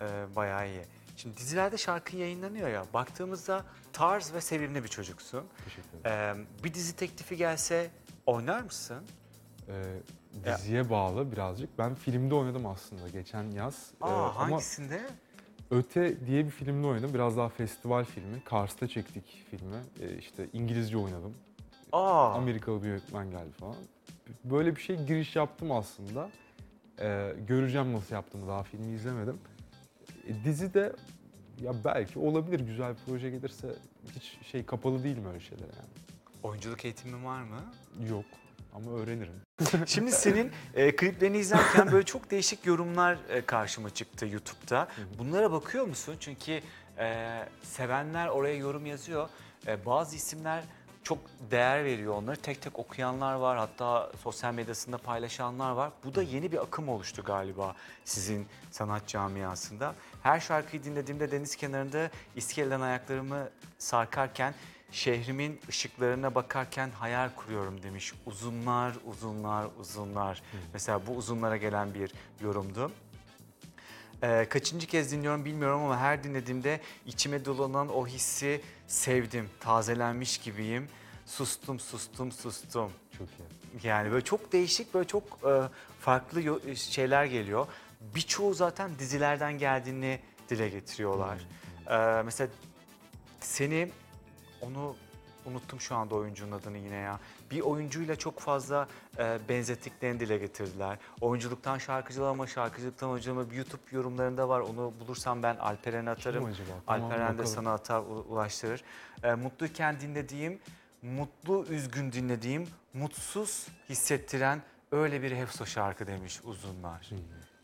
e, 0.00 0.36
bayağı 0.36 0.68
iyi. 0.68 0.82
Şimdi 1.16 1.36
dizilerde 1.36 1.76
şarkı 1.78 2.16
yayınlanıyor 2.16 2.68
ya. 2.68 2.84
Baktığımızda 2.94 3.64
tarz 3.92 4.34
ve 4.34 4.40
sevimli 4.40 4.84
bir 4.84 4.88
çocuksun. 4.88 5.44
Teşekkür 5.64 5.98
ederim. 6.00 6.46
E, 6.60 6.64
bir 6.64 6.74
dizi 6.74 6.96
teklifi 6.96 7.36
gelse 7.36 7.90
oynar 8.26 8.60
mısın? 8.62 9.04
Ee, 9.68 9.82
diziye 10.44 10.90
bağlı 10.90 11.32
birazcık. 11.32 11.78
Ben 11.78 11.94
filmde 11.94 12.34
oynadım 12.34 12.66
aslında 12.66 13.08
geçen 13.08 13.50
yaz. 13.50 13.74
Ee, 14.02 14.04
Aa, 14.04 14.08
ama 14.08 14.36
hangisinde? 14.36 15.02
Öte 15.70 16.26
diye 16.26 16.44
bir 16.44 16.50
filmde 16.50 16.86
oynadım. 16.86 17.14
Biraz 17.14 17.36
daha 17.36 17.48
festival 17.48 18.04
filmi. 18.04 18.44
Kars'ta 18.44 18.88
çektik 18.88 19.44
filmi. 19.50 19.76
Ee, 20.00 20.18
işte 20.18 20.46
İngilizce 20.52 20.98
oynadım. 20.98 21.34
Aa, 21.92 22.32
Amerikalı 22.34 22.82
bir 22.82 22.88
yönetmen 22.88 23.30
geldi 23.30 23.52
falan. 23.60 23.76
Böyle 24.44 24.76
bir 24.76 24.80
şey 24.80 24.96
giriş 25.06 25.36
yaptım 25.36 25.72
aslında. 25.72 26.30
Ee, 27.00 27.32
göreceğim 27.48 27.92
nasıl 27.92 28.14
yaptığımı 28.14 28.48
daha 28.48 28.62
filmi 28.62 28.94
izlemedim. 28.94 29.38
E, 30.28 30.44
dizi 30.44 30.74
de 30.74 30.92
ya 31.62 31.72
belki 31.84 32.18
olabilir 32.18 32.60
güzel 32.60 32.92
bir 32.92 32.98
proje 33.06 33.30
gelirse 33.30 33.68
hiç 34.14 34.38
şey 34.46 34.66
kapalı 34.66 35.04
değilim 35.04 35.26
öyle 35.26 35.40
şeylere 35.40 35.66
yani. 35.66 35.88
oyunculuk 36.42 36.84
eğitimin 36.84 37.24
var 37.24 37.42
mı? 37.42 37.60
Yok 38.10 38.24
ama 38.74 38.90
öğrenirim. 38.90 39.34
Şimdi 39.86 40.12
senin 40.12 40.52
e, 40.74 40.96
kliplerini 40.96 41.38
izlerken 41.38 41.92
böyle 41.92 42.06
çok 42.06 42.30
değişik 42.30 42.66
yorumlar 42.66 43.18
e, 43.28 43.46
karşıma 43.46 43.90
çıktı 43.90 44.26
YouTube'da. 44.26 44.88
Bunlara 45.18 45.52
bakıyor 45.52 45.86
musun? 45.86 46.16
Çünkü 46.20 46.60
e, 46.98 47.28
sevenler 47.62 48.28
oraya 48.28 48.56
yorum 48.56 48.86
yazıyor. 48.86 49.28
E, 49.66 49.86
bazı 49.86 50.16
isimler 50.16 50.64
çok 51.02 51.18
değer 51.50 51.84
veriyor 51.84 52.14
onları. 52.14 52.36
Tek 52.36 52.62
tek 52.62 52.78
okuyanlar 52.78 53.34
var. 53.34 53.58
Hatta 53.58 54.12
sosyal 54.22 54.54
medyasında 54.54 54.98
paylaşanlar 54.98 55.70
var. 55.70 55.90
Bu 56.04 56.14
da 56.14 56.22
yeni 56.22 56.52
bir 56.52 56.62
akım 56.62 56.88
oluştu 56.88 57.22
galiba 57.22 57.74
sizin 58.04 58.46
sanat 58.70 59.06
camiasında. 59.06 59.94
Her 60.22 60.40
şarkıyı 60.40 60.84
dinlediğimde 60.84 61.30
deniz 61.30 61.56
kenarında 61.56 62.10
iskeleden 62.36 62.80
ayaklarımı 62.80 63.48
sarkarken 63.78 64.54
şehrimin 64.94 65.60
ışıklarına 65.68 66.34
bakarken 66.34 66.90
hayal 66.90 67.30
kuruyorum 67.36 67.82
demiş. 67.82 68.12
Uzunlar, 68.26 68.92
uzunlar, 69.06 69.66
uzunlar. 69.80 70.42
Mesela 70.72 71.06
bu 71.06 71.12
uzunlara 71.12 71.56
gelen 71.56 71.94
bir 71.94 72.12
yorumdu. 72.40 72.92
Ee, 74.22 74.46
kaçıncı 74.50 74.86
kez 74.86 75.12
dinliyorum 75.12 75.44
bilmiyorum 75.44 75.82
ama 75.82 75.98
her 75.98 76.24
dinlediğimde 76.24 76.80
içime 77.06 77.44
dolanan 77.44 77.88
o 77.88 78.06
hissi 78.06 78.60
sevdim. 78.86 79.50
Tazelenmiş 79.60 80.38
gibiyim. 80.38 80.88
Sustum, 81.26 81.80
sustum, 81.80 82.32
sustum. 82.32 82.90
Çok 83.18 83.28
iyi. 83.28 83.86
Yani 83.86 84.10
böyle 84.12 84.24
çok 84.24 84.52
değişik, 84.52 84.94
böyle 84.94 85.06
çok 85.08 85.22
e, 85.24 85.62
farklı 86.00 86.42
yo- 86.42 86.74
şeyler 86.74 87.24
geliyor. 87.24 87.66
Birçoğu 88.14 88.54
zaten 88.54 88.90
dizilerden 88.98 89.58
geldiğini 89.58 90.20
dile 90.48 90.68
getiriyorlar. 90.68 91.38
Ee, 91.90 92.22
mesela 92.22 92.50
seni, 93.40 93.90
onu 94.60 94.96
unuttum 95.46 95.80
şu 95.80 95.94
anda 95.96 96.14
oyuncunun 96.14 96.52
adını 96.52 96.78
yine 96.78 96.96
ya. 96.96 97.20
Bir 97.50 97.60
oyuncuyla 97.60 98.16
çok 98.16 98.40
fazla 98.40 98.88
e, 99.18 99.38
benzettiklerini 99.48 100.20
dile 100.20 100.38
getirdiler. 100.38 100.98
Oyunculuktan 101.20 101.78
şarkıcılığa 101.78 102.30
ama 102.30 102.46
şarkıcılıktan 102.46 103.16
bir 103.50 103.56
YouTube 103.56 103.82
yorumlarında 103.92 104.48
var. 104.48 104.60
Onu 104.60 104.92
bulursam 105.00 105.42
ben 105.42 105.56
Alperen'e 105.56 106.10
atarım. 106.10 106.44
Acaba? 106.44 106.68
Tamam, 106.86 107.04
Alperen 107.04 107.28
de 107.28 107.32
bakalım. 107.38 107.46
sana 107.54 107.72
atar, 107.72 108.00
u- 108.00 108.26
ulaştırır. 108.28 108.82
E, 109.22 109.34
mutluyken 109.34 110.00
dinlediğim, 110.00 110.58
mutlu 111.02 111.66
üzgün 111.68 112.12
dinlediğim, 112.12 112.68
mutsuz 112.94 113.66
hissettiren 113.88 114.62
öyle 114.94 115.22
bir 115.22 115.32
Hefso 115.32 115.66
şarkı 115.66 116.06
demiş 116.06 116.40
uzunlar. 116.44 117.10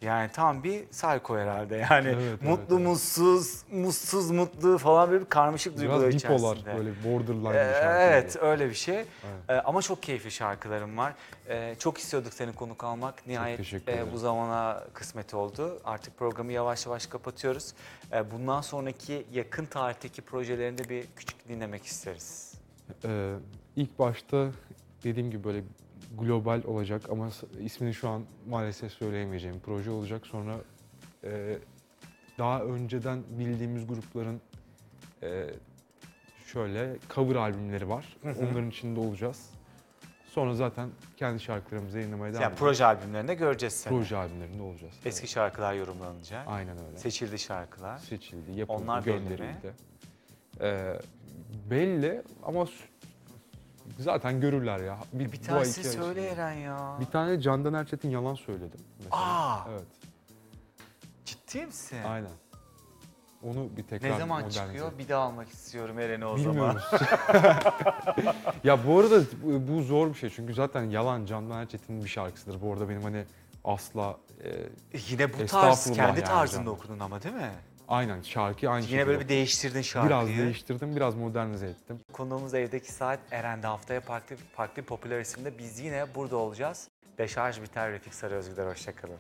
Yani 0.03 0.31
tam 0.33 0.65
bir 0.65 0.87
psycho 0.87 1.37
herhalde 1.39 1.77
yani. 1.91 2.09
Evet, 2.09 2.43
mutlu 2.43 2.63
evet, 2.63 2.71
evet. 2.73 2.87
mutsuz, 2.87 3.63
mutsuz 3.73 4.31
mutlu 4.31 4.79
falan 4.79 5.13
bir 5.13 5.25
karmaşık 5.25 5.79
duygular 5.79 6.01
Biraz 6.11 6.15
bipolar 6.25 6.57
içerisinde. 6.57 6.77
böyle 6.77 6.91
borderline 7.05 7.49
Ee, 7.49 7.69
bir 7.69 7.75
şarkı. 7.75 8.01
evet 8.01 8.37
öyle 8.41 8.69
bir 8.69 8.75
şey. 8.75 8.97
Evet. 8.97 9.07
Ee, 9.49 9.53
ama 9.55 9.83
çok 9.83 10.03
keyifli 10.03 10.31
şarkılarım 10.31 10.97
var. 10.99 11.15
Ee, 11.49 11.75
çok 11.79 11.99
istiyorduk 11.99 12.33
seni 12.35 12.53
konuk 12.53 12.85
almak. 12.85 13.27
Nihayet 13.27 13.89
e, 13.89 14.13
bu 14.13 14.19
zamana 14.19 14.85
kısmet 14.95 15.35
oldu. 15.35 15.81
Artık 15.85 16.19
programı 16.19 16.53
yavaş 16.53 16.87
yavaş 16.87 17.07
kapatıyoruz. 17.07 17.73
Ee, 18.13 18.31
bundan 18.31 18.61
sonraki 18.61 19.27
yakın 19.33 19.67
tarihteki 19.67 20.23
projelerini 20.23 20.79
de 20.79 20.89
bir 20.89 21.05
küçük 21.17 21.49
dinlemek 21.49 21.85
isteriz. 21.85 22.55
Ee, 23.05 23.33
ilk 23.77 23.99
başta 23.99 24.49
dediğim 25.05 25.31
gibi 25.31 25.45
böyle 25.45 25.63
global 26.19 26.63
olacak 26.65 27.03
ama 27.11 27.29
ismini 27.61 27.95
şu 27.95 28.09
an 28.09 28.25
maalesef 28.49 28.93
söyleyemeyeceğim 28.93 29.61
proje 29.65 29.91
olacak. 29.91 30.27
Sonra 30.27 30.57
e, 31.25 31.59
daha 32.39 32.63
önceden 32.63 33.23
bildiğimiz 33.39 33.87
grupların 33.87 34.41
e, 35.23 35.47
şöyle 36.47 36.97
cover 37.15 37.37
albümleri 37.37 37.89
var. 37.89 38.17
Hı 38.23 38.29
hı. 38.31 38.39
Onların 38.41 38.71
içinde 38.71 39.01
olacağız. 39.01 39.51
Sonra 40.27 40.55
zaten 40.55 40.91
kendi 41.17 41.41
şarkılarımızı 41.43 41.99
yayınlamaya 41.99 42.33
devam 42.33 42.43
Yani 42.43 42.53
edeceğiz. 42.53 42.61
proje 42.75 42.85
albümlerinde 42.85 43.35
göreceğiz 43.35 43.73
seni. 43.75 43.91
Proje 43.97 44.17
albümlerinde 44.17 44.63
olacağız. 44.63 44.95
Eski 45.05 45.21
Evet. 45.21 45.31
şarkılar 45.31 45.75
yorumlanacak. 45.75 46.49
Aynen 46.49 46.79
öyle. 46.87 46.97
Seçildi 46.99 47.39
şarkılar. 47.39 47.99
Seçildi, 47.99 48.59
yapıldı, 48.61 48.83
Onlar 48.83 49.03
gönderildi. 49.03 49.73
Ee, 50.61 50.95
belli 51.71 52.23
ama 52.43 52.67
zaten 53.99 54.41
görürler 54.41 54.81
ya. 54.81 54.99
Bir, 55.13 55.33
iki 55.33 55.53
ay 55.53 55.65
söyle. 55.65 56.29
Eren 56.29 56.53
ya. 56.53 56.97
Bir 57.01 57.07
tane 57.07 57.41
Candan 57.41 57.75
Erçetin 57.75 58.11
yalan 58.11 58.35
söyledim. 58.35 58.81
Mesela. 58.99 59.17
Aa! 59.23 59.67
Evet, 59.71 59.87
Ciddi 61.25 61.67
misin? 61.67 61.99
aynen. 62.07 62.31
Onu 63.43 63.69
bir 63.77 63.83
tekrar 63.83 64.11
Ne 64.11 64.19
zaman 64.19 64.43
modernize 64.43 64.67
çıkıyor? 64.67 64.99
Bir 64.99 65.09
daha 65.09 65.23
almak 65.23 65.49
istiyorum 65.49 65.99
Eren'i 65.99 66.27
o 66.27 66.39
zaman. 66.39 66.55
Bilmiyoruz. 66.55 66.85
ya 68.65 68.87
bu 68.87 68.99
arada 68.99 69.21
bu, 69.43 69.83
zor 69.83 70.09
bir 70.09 70.15
şey 70.15 70.31
çünkü 70.31 70.55
zaten 70.55 70.83
yalan 70.83 71.25
Candan 71.25 71.61
Erçetin'in 71.61 72.05
bir 72.05 72.09
şarkısıdır. 72.09 72.61
Bu 72.61 72.73
arada 72.73 72.89
benim 72.89 73.03
hani 73.03 73.25
asla 73.65 74.17
e, 74.45 74.99
Yine 75.09 75.33
bu 75.33 75.47
tarz 75.47 75.85
kendi 75.85 76.01
yani 76.01 76.25
tarzında 76.25 76.65
canım. 76.65 76.79
okudun 76.79 76.99
ama 76.99 77.23
değil 77.23 77.35
mi? 77.35 77.53
Aynen 77.91 78.23
şarkıyı 78.23 78.71
aynı 78.71 78.81
Yine 78.85 78.91
şekilde 78.91 79.07
böyle 79.07 79.21
bir 79.21 79.29
değiştirdin 79.29 79.83
şarkıyı. 79.83 80.27
biraz 80.27 80.39
değiştirdim, 80.39 80.97
biraz 80.97 81.15
modernize 81.15 81.67
ettim. 81.67 81.99
Konuğumuz 82.13 82.55
Evdeki 82.55 82.93
Saat 82.93 83.21
Eren'de 83.31 83.67
haftaya 83.67 84.01
farklı, 84.01 84.37
farklı 84.57 84.83
popüler 84.83 85.21
isimde 85.21 85.59
biz 85.59 85.81
yine 85.81 86.05
burada 86.15 86.37
olacağız. 86.37 86.89
Deşarj 87.19 87.63
biter 87.63 87.93
Refik 87.93 88.15
Sarı 88.15 88.35
Özgüler 88.35 88.67
hoşçakalın. 88.67 89.17